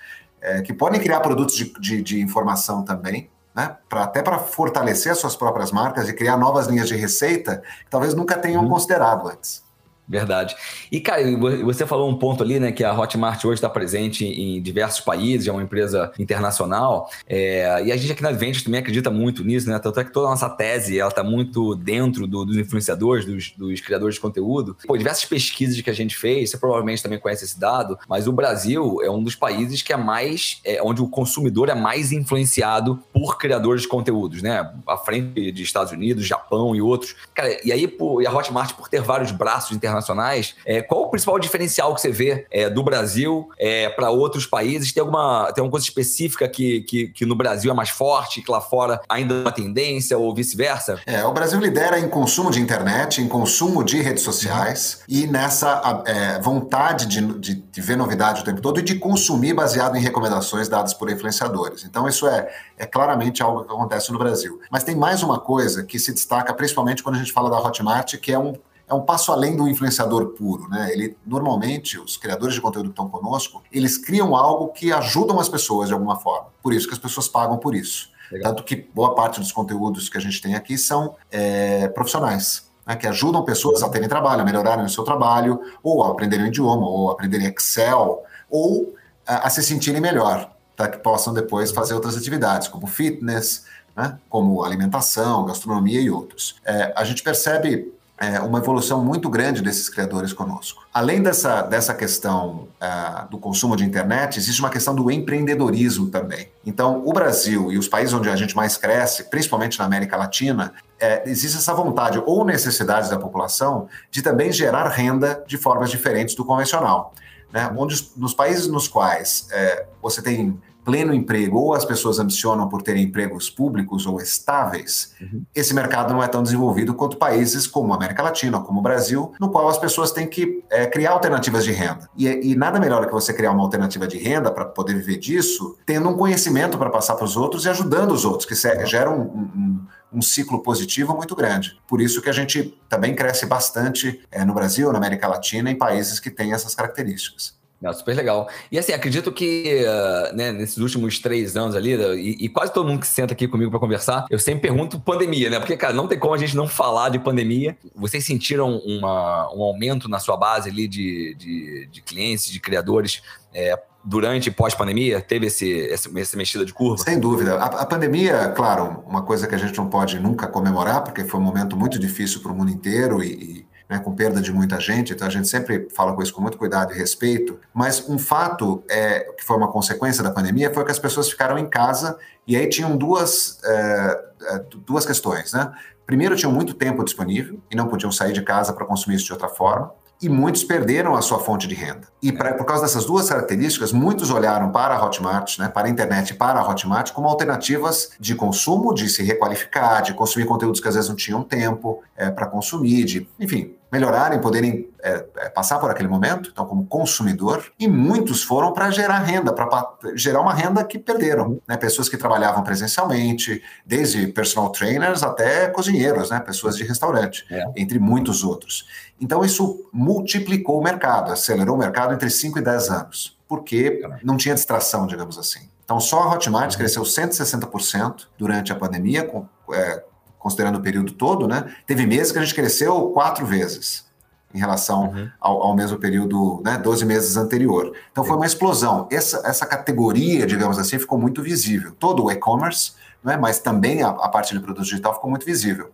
é, 0.43 0.61
que 0.61 0.73
podem 0.73 0.99
criar 0.99 1.21
produtos 1.21 1.55
de, 1.55 1.73
de, 1.79 2.01
de 2.01 2.21
informação 2.21 2.83
também, 2.83 3.29
né, 3.55 3.77
pra, 3.87 4.03
até 4.03 4.21
para 4.21 4.39
fortalecer 4.39 5.11
as 5.11 5.19
suas 5.19 5.35
próprias 5.35 5.71
marcas 5.71 6.09
e 6.09 6.13
criar 6.13 6.37
novas 6.37 6.67
linhas 6.67 6.87
de 6.87 6.95
receita 6.95 7.63
que 7.85 7.89
talvez 7.89 8.13
nunca 8.13 8.37
tenham 8.37 8.63
uhum. 8.63 8.69
considerado 8.69 9.27
antes. 9.27 9.63
Verdade. 10.07 10.55
E, 10.91 10.99
cara, 10.99 11.23
você 11.63 11.85
falou 11.85 12.09
um 12.09 12.17
ponto 12.17 12.43
ali, 12.43 12.59
né, 12.59 12.71
que 12.71 12.83
a 12.83 12.93
Hotmart 12.93 13.43
hoje 13.45 13.55
está 13.55 13.69
presente 13.69 14.25
em 14.25 14.61
diversos 14.61 14.99
países, 14.99 15.47
é 15.47 15.51
uma 15.51 15.63
empresa 15.63 16.11
internacional, 16.19 17.09
é, 17.27 17.83
e 17.85 17.91
a 17.91 17.95
gente 17.95 18.11
aqui 18.11 18.21
na 18.21 18.29
Advent 18.29 18.63
também 18.63 18.81
acredita 18.81 19.09
muito 19.09 19.43
nisso, 19.43 19.69
né, 19.69 19.79
tanto 19.79 19.99
é 20.01 20.03
que 20.03 20.11
toda 20.11 20.27
a 20.27 20.31
nossa 20.31 20.49
tese, 20.49 20.99
ela 20.99 21.09
está 21.09 21.23
muito 21.23 21.73
dentro 21.75 22.27
do, 22.27 22.43
dos 22.43 22.57
influenciadores, 22.57 23.25
dos, 23.25 23.51
dos, 23.51 23.79
criadores 23.79 24.15
de 24.15 24.21
conteúdo. 24.21 24.75
Pô, 24.85 24.97
diversas 24.97 25.25
pesquisas 25.25 25.79
que 25.79 25.89
a 25.89 25.93
gente 25.93 26.17
fez, 26.17 26.51
você 26.51 26.57
provavelmente 26.57 27.01
também 27.01 27.19
conhece 27.19 27.45
esse 27.45 27.59
dado, 27.59 27.97
mas 28.07 28.27
o 28.27 28.31
Brasil 28.33 28.99
é 29.01 29.09
um 29.09 29.23
dos 29.23 29.35
países 29.35 29.81
que 29.81 29.93
é 29.93 29.97
mais, 29.97 30.59
é, 30.65 30.81
onde 30.83 31.01
o 31.01 31.07
consumidor 31.07 31.69
é 31.69 31.75
mais 31.75 32.11
influenciado 32.11 32.99
por 33.13 33.37
criadores 33.37 33.83
de 33.83 33.87
conteúdos, 33.87 34.41
né, 34.41 34.69
à 34.85 34.97
frente 34.97 35.51
de 35.51 35.63
Estados 35.63 35.93
Unidos, 35.93 36.25
Japão 36.25 36.75
e 36.75 36.81
outros. 36.81 37.15
Cara, 37.33 37.57
e 37.65 37.71
aí, 37.71 37.87
pô, 37.87 38.21
e 38.21 38.27
a 38.27 38.31
Hotmart, 38.31 38.73
por 38.73 38.89
ter 38.89 39.01
vários 39.01 39.31
braços 39.31 39.71
internacionais, 39.75 40.02
internacionais, 40.03 40.55
é, 40.65 40.81
qual 40.81 41.03
o 41.03 41.09
principal 41.09 41.39
diferencial 41.39 41.93
que 41.95 42.01
você 42.01 42.11
vê 42.11 42.45
é, 42.51 42.69
do 42.69 42.83
Brasil 42.83 43.49
é, 43.57 43.89
para 43.89 44.09
outros 44.09 44.45
países? 44.45 44.91
Tem 44.91 45.01
alguma, 45.01 45.51
tem 45.51 45.61
alguma 45.61 45.71
coisa 45.71 45.85
específica 45.85 46.47
que, 46.47 46.81
que, 46.81 47.07
que, 47.07 47.25
no 47.25 47.35
Brasil 47.35 47.71
é 47.71 47.73
mais 47.73 47.89
forte, 47.89 48.41
que 48.41 48.51
lá 48.51 48.61
fora 48.61 49.01
ainda 49.09 49.33
é 49.33 49.41
uma 49.41 49.51
tendência 49.51 50.17
ou 50.17 50.33
vice-versa? 50.33 50.99
É, 51.05 51.25
o 51.25 51.31
Brasil 51.31 51.59
lidera 51.59 51.99
em 51.99 52.07
consumo 52.07 52.51
de 52.51 52.59
internet, 52.59 53.21
em 53.21 53.27
consumo 53.27 53.83
de 53.83 54.01
redes 54.01 54.23
sociais 54.23 55.01
e 55.07 55.25
nessa 55.25 56.03
é, 56.05 56.39
vontade 56.39 57.05
de, 57.05 57.21
de, 57.39 57.55
de, 57.55 57.81
ver 57.81 57.97
novidade 57.97 58.41
o 58.41 58.45
tempo 58.45 58.61
todo 58.61 58.79
e 58.79 58.83
de 58.83 58.95
consumir 58.95 59.53
baseado 59.53 59.95
em 59.95 60.01
recomendações 60.01 60.69
dadas 60.69 60.93
por 60.93 61.09
influenciadores. 61.09 61.83
Então, 61.83 62.07
isso 62.07 62.27
é, 62.27 62.49
é 62.77 62.85
claramente 62.85 63.41
algo 63.41 63.63
que 63.63 63.73
acontece 63.73 64.11
no 64.11 64.19
Brasil. 64.19 64.59
Mas 64.71 64.83
tem 64.83 64.95
mais 64.95 65.23
uma 65.23 65.39
coisa 65.39 65.83
que 65.83 65.99
se 65.99 66.13
destaca 66.13 66.53
principalmente 66.53 67.03
quando 67.03 67.15
a 67.15 67.19
gente 67.19 67.31
fala 67.31 67.49
da 67.49 67.59
Hotmart, 67.59 68.15
que 68.17 68.31
é 68.31 68.39
um 68.39 68.53
é 68.87 68.93
um 68.93 69.01
passo 69.01 69.31
além 69.31 69.55
do 69.55 69.67
influenciador 69.67 70.27
puro, 70.27 70.67
né? 70.69 70.91
Ele 70.91 71.17
normalmente 71.25 71.99
os 71.99 72.17
criadores 72.17 72.55
de 72.55 72.61
conteúdo 72.61 72.85
que 72.85 72.91
estão 72.91 73.09
conosco, 73.09 73.63
eles 73.71 73.97
criam 73.97 74.35
algo 74.35 74.69
que 74.69 74.91
ajudam 74.91 75.39
as 75.39 75.49
pessoas 75.49 75.87
de 75.87 75.93
alguma 75.93 76.17
forma. 76.17 76.47
Por 76.61 76.73
isso 76.73 76.87
que 76.87 76.93
as 76.93 76.99
pessoas 76.99 77.27
pagam 77.27 77.57
por 77.57 77.75
isso. 77.75 78.09
Legal. 78.31 78.51
Tanto 78.51 78.63
que 78.63 78.75
boa 78.75 79.15
parte 79.15 79.39
dos 79.39 79.51
conteúdos 79.51 80.09
que 80.09 80.17
a 80.17 80.21
gente 80.21 80.41
tem 80.41 80.55
aqui 80.55 80.77
são 80.77 81.15
é, 81.31 81.87
profissionais. 81.89 82.71
Né, 82.85 82.97
que 82.97 83.07
ajudam 83.07 83.45
pessoas 83.45 83.81
a 83.81 83.87
terem 83.87 84.09
trabalho, 84.09 84.41
a 84.41 84.45
melhorarem 84.45 84.83
o 84.83 84.89
seu 84.89 85.05
trabalho, 85.05 85.61
ou 85.81 86.03
a 86.03 86.11
aprenderem 86.11 86.45
um 86.45 86.47
idioma, 86.49 86.85
ou 86.85 87.09
a 87.09 87.13
aprenderem 87.13 87.47
Excel, 87.47 88.21
ou 88.49 88.93
a, 89.25 89.47
a 89.47 89.49
se 89.49 89.63
sentirem 89.63 90.01
melhor, 90.01 90.51
para 90.75 90.89
que 90.89 90.97
possam 90.97 91.33
depois 91.33 91.71
fazer 91.71 91.93
outras 91.93 92.17
atividades, 92.17 92.67
como 92.67 92.85
fitness, 92.85 93.63
né, 93.95 94.19
como 94.29 94.63
alimentação, 94.63 95.45
gastronomia 95.45 96.01
e 96.01 96.09
outros. 96.09 96.55
É, 96.65 96.91
a 96.93 97.05
gente 97.05 97.23
percebe 97.23 97.93
é, 98.17 98.39
uma 98.39 98.59
evolução 98.59 99.03
muito 99.03 99.29
grande 99.29 99.61
desses 99.61 99.89
criadores 99.89 100.31
conosco. 100.33 100.85
Além 100.93 101.21
dessa, 101.21 101.63
dessa 101.63 101.93
questão 101.93 102.67
uh, 102.79 103.29
do 103.29 103.37
consumo 103.37 103.75
de 103.75 103.83
internet, 103.83 104.37
existe 104.37 104.61
uma 104.61 104.69
questão 104.69 104.93
do 104.93 105.09
empreendedorismo 105.09 106.07
também. 106.07 106.49
Então, 106.65 107.01
o 107.05 107.11
Brasil 107.11 107.71
e 107.71 107.77
os 107.77 107.87
países 107.87 108.13
onde 108.13 108.29
a 108.29 108.35
gente 108.35 108.55
mais 108.55 108.77
cresce, 108.77 109.29
principalmente 109.29 109.79
na 109.79 109.85
América 109.85 110.15
Latina, 110.15 110.73
é, 110.99 111.27
existe 111.27 111.57
essa 111.57 111.73
vontade 111.73 112.21
ou 112.25 112.45
necessidade 112.45 113.09
da 113.09 113.17
população 113.17 113.87
de 114.11 114.21
também 114.21 114.51
gerar 114.51 114.87
renda 114.89 115.43
de 115.47 115.57
formas 115.57 115.89
diferentes 115.89 116.35
do 116.35 116.45
convencional. 116.45 117.13
Né? 117.51 117.69
Onde, 117.75 118.09
nos 118.15 118.33
países 118.33 118.67
nos 118.67 118.87
quais 118.87 119.47
é, 119.51 119.85
você 120.01 120.21
tem 120.21 120.59
pleno 120.83 121.13
emprego 121.13 121.57
ou 121.57 121.73
as 121.73 121.85
pessoas 121.85 122.19
ambicionam 122.19 122.67
por 122.67 122.81
terem 122.81 123.03
empregos 123.03 123.49
públicos 123.49 124.05
ou 124.05 124.19
estáveis, 124.19 125.13
uhum. 125.21 125.43
esse 125.53 125.73
mercado 125.73 126.13
não 126.13 126.21
é 126.21 126.27
tão 126.27 126.43
desenvolvido 126.43 126.93
quanto 126.93 127.17
países 127.17 127.65
como 127.67 127.93
a 127.93 127.95
América 127.95 128.23
Latina, 128.23 128.59
como 128.59 128.79
o 128.79 128.83
Brasil, 128.83 129.33
no 129.39 129.49
qual 129.49 129.67
as 129.69 129.77
pessoas 129.77 130.11
têm 130.11 130.27
que 130.27 130.63
é, 130.69 130.85
criar 130.85 131.11
alternativas 131.11 131.63
de 131.63 131.71
renda. 131.71 132.09
E, 132.17 132.27
e, 132.27 132.55
nada 132.55 132.79
melhor 132.79 133.01
do 133.01 133.07
que 133.07 133.13
você 133.13 133.33
criar 133.33 133.51
uma 133.51 133.63
alternativa 133.63 134.07
de 134.07 134.17
renda 134.17 134.51
para 134.51 134.65
poder 134.65 134.95
viver 134.95 135.17
disso, 135.17 135.77
tendo 135.85 136.09
um 136.09 136.17
conhecimento 136.17 136.77
para 136.77 136.89
passar 136.89 137.15
para 137.15 137.25
os 137.25 137.37
outros 137.37 137.65
e 137.65 137.69
ajudando 137.69 138.11
os 138.11 138.25
outros, 138.25 138.45
que 138.45 138.55
se, 138.55 138.85
gera 138.85 139.09
um, 139.09 139.21
um, 139.21 139.85
um, 140.13 140.21
ciclo 140.21 140.61
positivo 140.61 141.15
muito 141.15 141.35
grande. 141.35 141.79
Por 141.87 142.01
isso 142.01 142.21
que 142.21 142.29
a 142.29 142.33
gente 142.33 142.77
também 142.89 143.15
cresce 143.15 143.45
bastante 143.45 144.21
é, 144.31 144.43
no 144.43 144.53
Brasil, 144.53 144.91
na 144.91 144.97
América 144.97 145.27
Latina, 145.27 145.69
em 145.71 145.77
países 145.77 146.19
que 146.19 146.29
têm 146.29 146.53
essas 146.53 146.75
características. 146.75 147.62
Não, 147.83 147.91
super 147.91 148.15
legal. 148.15 148.47
E 148.71 148.79
assim, 148.79 148.93
acredito 148.93 149.29
que 149.29 149.83
uh, 149.83 150.33
né, 150.33 150.53
nesses 150.53 150.77
últimos 150.77 151.19
três 151.19 151.57
anos 151.57 151.75
ali, 151.75 151.91
e, 151.93 152.45
e, 152.45 152.47
quase 152.47 152.71
todo 152.71 152.87
mundo 152.87 153.01
que 153.01 153.07
senta 153.07 153.33
aqui 153.33 153.45
comigo 153.45 153.69
para 153.69 153.77
conversar, 153.77 154.25
eu 154.29 154.39
sempre 154.39 154.61
pergunto 154.61 154.97
pandemia, 155.01 155.49
né? 155.49 155.59
Porque, 155.59 155.75
cara, 155.75 155.91
não 155.91 156.07
tem 156.07 156.17
como 156.17 156.33
a 156.33 156.37
gente 156.37 156.55
não 156.55 156.65
falar 156.65 157.09
de 157.09 157.19
pandemia. 157.19 157.77
Vocês 157.93 158.25
sentiram 158.25 158.77
uma, 158.77 159.53
um 159.53 159.61
aumento 159.61 160.07
na 160.07 160.17
sua 160.17 160.37
base 160.37 160.69
ali 160.69 160.87
de, 160.87 161.35
de, 161.35 161.89
de 161.91 162.01
clientes, 162.01 162.49
de 162.49 162.57
criadores 162.61 163.21
é, 163.53 163.77
durante 164.01 164.47
e 164.47 164.51
pós-pandemia? 164.51 165.19
Teve 165.19 165.47
esse, 165.47 165.89
essa 165.91 166.37
mexida 166.37 166.65
de 166.65 166.73
curva? 166.73 167.03
Sem 167.03 167.19
dúvida. 167.19 167.55
A, 167.55 167.65
a, 167.65 167.85
pandemia, 167.85 168.47
claro, 168.55 169.03
uma 169.05 169.23
coisa 169.23 169.45
que 169.45 169.55
a 169.55 169.57
gente 169.57 169.77
não 169.77 169.89
pode 169.89 170.17
nunca 170.21 170.47
comemorar, 170.47 171.03
porque 171.03 171.25
foi 171.25 171.37
um 171.37 171.43
momento 171.43 171.75
muito 171.75 171.99
difícil 171.99 172.39
para 172.39 172.53
o 172.53 172.55
mundo 172.55 172.71
inteiro 172.71 173.21
e, 173.21 173.27
e 173.27 173.72
né, 173.93 173.99
com 173.99 174.11
perda 174.11 174.41
de 174.41 174.51
muita 174.51 174.79
gente, 174.79 175.13
então 175.13 175.27
a 175.27 175.29
gente 175.29 175.47
sempre 175.47 175.87
fala 175.95 176.13
com 176.13 176.23
isso 176.23 176.33
com 176.33 176.41
muito 176.41 176.57
cuidado 176.57 176.91
e 176.91 176.97
respeito, 176.97 177.59
mas 177.71 178.09
um 178.09 178.17
fato 178.17 178.83
é, 178.89 179.19
que 179.37 179.43
foi 179.43 179.55
uma 179.55 179.71
consequência 179.71 180.23
da 180.23 180.31
pandemia 180.31 180.73
foi 180.73 180.83
que 180.83 180.89
as 180.89 180.97
pessoas 180.97 181.29
ficaram 181.29 181.59
em 181.59 181.69
casa 181.69 182.17
e 182.47 182.55
aí 182.55 182.67
tinham 182.67 182.97
duas, 182.97 183.59
é, 183.63 184.19
é 184.49 184.63
duas 184.83 185.05
questões, 185.05 185.53
né? 185.53 185.71
Primeiro, 186.07 186.35
tinham 186.35 186.51
muito 186.51 186.73
tempo 186.73 187.03
disponível 187.03 187.61
e 187.71 187.75
não 187.75 187.87
podiam 187.87 188.11
sair 188.11 188.33
de 188.33 188.41
casa 188.41 188.73
para 188.73 188.83
consumir 188.83 189.15
isso 189.15 189.25
de 189.25 189.31
outra 189.31 189.47
forma 189.47 189.93
e 190.23 190.29
muitos 190.29 190.63
perderam 190.63 191.15
a 191.15 191.21
sua 191.21 191.37
fonte 191.37 191.67
de 191.67 191.75
renda. 191.75 192.07
E 192.21 192.31
pra, 192.31 192.53
por 192.53 192.65
causa 192.65 192.83
dessas 192.83 193.05
duas 193.05 193.27
características, 193.27 193.91
muitos 193.91 194.31
olharam 194.31 194.71
para 194.71 194.95
a 194.95 195.05
Hotmart, 195.05 195.59
né, 195.59 195.67
para 195.67 195.87
a 195.87 195.89
internet 195.89 196.29
e 196.29 196.33
para 196.33 196.61
a 196.61 196.69
Hotmart 196.69 197.11
como 197.11 197.27
alternativas 197.27 198.11
de 198.17 198.33
consumo, 198.33 198.93
de 198.93 199.09
se 199.09 199.21
requalificar, 199.21 200.01
de 200.01 200.13
consumir 200.13 200.45
conteúdos 200.45 200.79
que 200.79 200.87
às 200.87 200.95
vezes 200.95 201.09
não 201.09 201.15
tinham 201.15 201.43
tempo 201.43 202.01
é, 202.15 202.31
para 202.31 202.45
consumir, 202.45 203.03
de, 203.03 203.27
enfim, 203.37 203.75
melhorarem, 203.93 204.41
poderem 204.41 204.89
é, 205.03 205.23
é, 205.37 205.49
passar 205.49 205.77
por 205.77 205.91
aquele 205.91 206.09
momento, 206.09 206.49
então 206.51 206.65
como 206.65 206.83
consumidor, 206.87 207.63
e 207.79 207.87
muitos 207.87 208.41
foram 208.41 208.73
para 208.73 208.89
gerar 208.89 209.19
renda, 209.19 209.53
para 209.53 209.69
gerar 210.15 210.41
uma 210.41 210.51
renda 210.51 210.83
que 210.83 210.97
perderam, 210.97 211.61
né? 211.67 211.77
Pessoas 211.77 212.09
que 212.09 212.17
trabalhavam 212.17 212.63
presencialmente, 212.63 213.61
desde 213.85 214.25
personal 214.27 214.71
trainers 214.71 215.21
até 215.21 215.67
cozinheiros, 215.67 216.31
né? 216.31 216.39
Pessoas 216.39 216.75
de 216.75 216.83
restaurante, 216.83 217.45
é. 217.51 217.65
entre 217.77 217.99
muitos 217.99 218.43
outros. 218.43 218.87
Então 219.21 219.45
isso 219.45 219.87
multiplicou 219.93 220.79
o 220.79 220.83
mercado, 220.83 221.31
acelerou 221.31 221.75
o 221.75 221.79
mercado 221.79 222.15
entre 222.15 222.31
5 222.31 222.57
e 222.57 222.61
10 222.63 222.89
anos, 222.89 223.37
porque 223.47 224.01
não 224.23 224.37
tinha 224.37 224.55
distração, 224.55 225.05
digamos 225.05 225.37
assim. 225.37 225.69
Então 225.85 225.99
só 225.99 226.23
a 226.23 226.33
Hotmart 226.33 226.71
uhum. 226.71 226.77
cresceu 226.79 227.03
160% 227.03 228.25
durante 228.39 228.71
a 228.71 228.75
pandemia, 228.75 229.23
com, 229.23 229.45
é, 229.71 230.03
considerando 230.43 230.75
o 230.75 230.81
período 230.81 231.13
todo, 231.13 231.47
né? 231.47 231.73
Teve 231.87 232.05
meses 232.05 232.33
que 232.33 232.37
a 232.37 232.41
gente 232.41 232.53
cresceu 232.53 233.09
quatro 233.11 233.45
vezes 233.45 234.05
em 234.53 234.59
relação 234.59 235.05
uhum. 235.05 235.29
ao, 235.39 235.63
ao, 235.63 235.75
mesmo 235.75 235.97
período, 235.97 236.61
né, 236.63 236.77
12 236.77 237.05
meses 237.05 237.37
anterior. 237.37 237.91
Então 238.11 238.23
foi 238.23 238.35
uma 238.35 238.45
explosão. 238.45 239.07
Essa, 239.09 239.41
essa 239.45 239.65
categoria, 239.65 240.45
digamos 240.45 240.77
assim, 240.77 240.99
ficou 240.99 241.17
muito 241.17 241.41
visível. 241.41 241.93
Todo 241.97 242.25
o 242.25 242.31
e-commerce, 242.31 242.91
né, 243.23 243.35
mas 243.35 243.57
também 243.57 244.03
a, 244.03 244.09
a, 244.09 244.29
parte 244.29 244.53
de 244.53 244.59
produto 244.59 244.83
digital 244.83 245.15
ficou 245.15 245.29
muito 245.29 245.43
visível. 245.43 245.89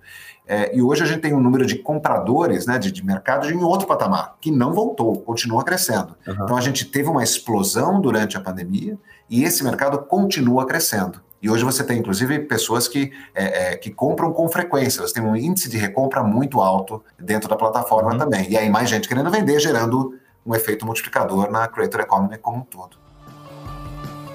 É, 0.45 0.75
e 0.75 0.81
hoje 0.81 1.03
a 1.03 1.05
gente 1.05 1.21
tem 1.21 1.33
um 1.33 1.39
número 1.39 1.65
de 1.65 1.75
compradores 1.75 2.65
né, 2.65 2.77
de, 2.77 2.91
de 2.91 3.05
mercado 3.05 3.49
em 3.49 3.63
outro 3.63 3.87
patamar, 3.87 4.35
que 4.41 4.51
não 4.51 4.73
voltou, 4.73 5.21
continua 5.21 5.63
crescendo. 5.63 6.17
Uhum. 6.27 6.33
Então 6.33 6.57
a 6.57 6.61
gente 6.61 6.83
teve 6.83 7.07
uma 7.07 7.23
explosão 7.23 8.01
durante 8.01 8.35
a 8.35 8.41
pandemia 8.41 8.97
e 9.29 9.43
esse 9.43 9.63
mercado 9.63 9.99
continua 9.99 10.65
crescendo. 10.65 11.21
E 11.41 11.49
hoje 11.49 11.63
você 11.63 11.83
tem, 11.85 11.99
inclusive, 11.99 12.39
pessoas 12.39 12.87
que, 12.87 13.13
é, 13.33 13.73
é, 13.73 13.77
que 13.77 13.89
compram 13.89 14.33
com 14.33 14.49
frequência, 14.49 14.99
elas 14.99 15.13
têm 15.13 15.23
um 15.23 15.35
índice 15.35 15.69
de 15.69 15.77
recompra 15.77 16.21
muito 16.21 16.61
alto 16.61 17.01
dentro 17.17 17.47
da 17.47 17.55
plataforma 17.55 18.11
uhum. 18.11 18.17
também. 18.17 18.49
E 18.49 18.57
aí 18.57 18.69
mais 18.69 18.89
gente 18.89 19.07
querendo 19.07 19.31
vender, 19.31 19.57
gerando 19.59 20.15
um 20.45 20.53
efeito 20.53 20.85
multiplicador 20.85 21.49
na 21.49 21.67
Creator 21.67 22.01
Economy 22.01 22.37
como 22.37 22.57
um 22.57 22.61
todo. 22.61 22.97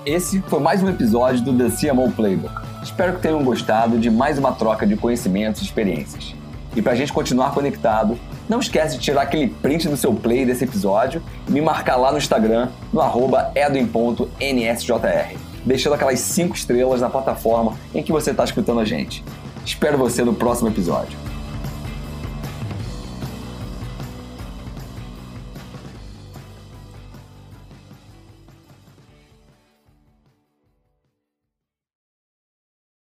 Esse 0.06 0.40
foi 0.42 0.60
mais 0.60 0.82
um 0.82 0.88
episódio 0.88 1.42
do 1.42 1.56
The 1.56 1.76
CMO 1.76 2.10
Playbook. 2.12 2.54
Espero 2.82 3.14
que 3.14 3.22
tenham 3.22 3.42
gostado 3.44 3.98
de 3.98 4.10
mais 4.10 4.38
uma 4.38 4.52
troca 4.52 4.86
de 4.86 4.96
conhecimentos 4.96 5.60
e 5.60 5.64
experiências. 5.64 6.34
E 6.74 6.80
para 6.80 6.92
a 6.92 6.96
gente 6.96 7.12
continuar 7.12 7.52
conectado, 7.52 8.18
não 8.48 8.60
esquece 8.60 8.96
de 8.96 9.02
tirar 9.02 9.22
aquele 9.22 9.48
print 9.48 9.88
do 9.88 9.96
seu 9.96 10.14
play 10.14 10.44
desse 10.44 10.64
episódio 10.64 11.22
e 11.48 11.52
me 11.52 11.60
marcar 11.60 11.96
lá 11.96 12.10
no 12.10 12.18
Instagram, 12.18 12.68
no 12.92 13.00
arroba 13.00 13.50
edwin.nsjr 13.54 15.53
deixando 15.64 15.94
aquelas 15.94 16.20
cinco 16.20 16.54
estrelas 16.54 17.00
na 17.00 17.10
plataforma 17.10 17.76
em 17.94 18.02
que 18.02 18.12
você 18.12 18.30
está 18.30 18.44
escutando 18.44 18.80
a 18.80 18.84
gente. 18.84 19.24
Espero 19.64 19.96
você 19.96 20.24
no 20.24 20.34
próximo 20.34 20.68
episódio. 20.68 21.33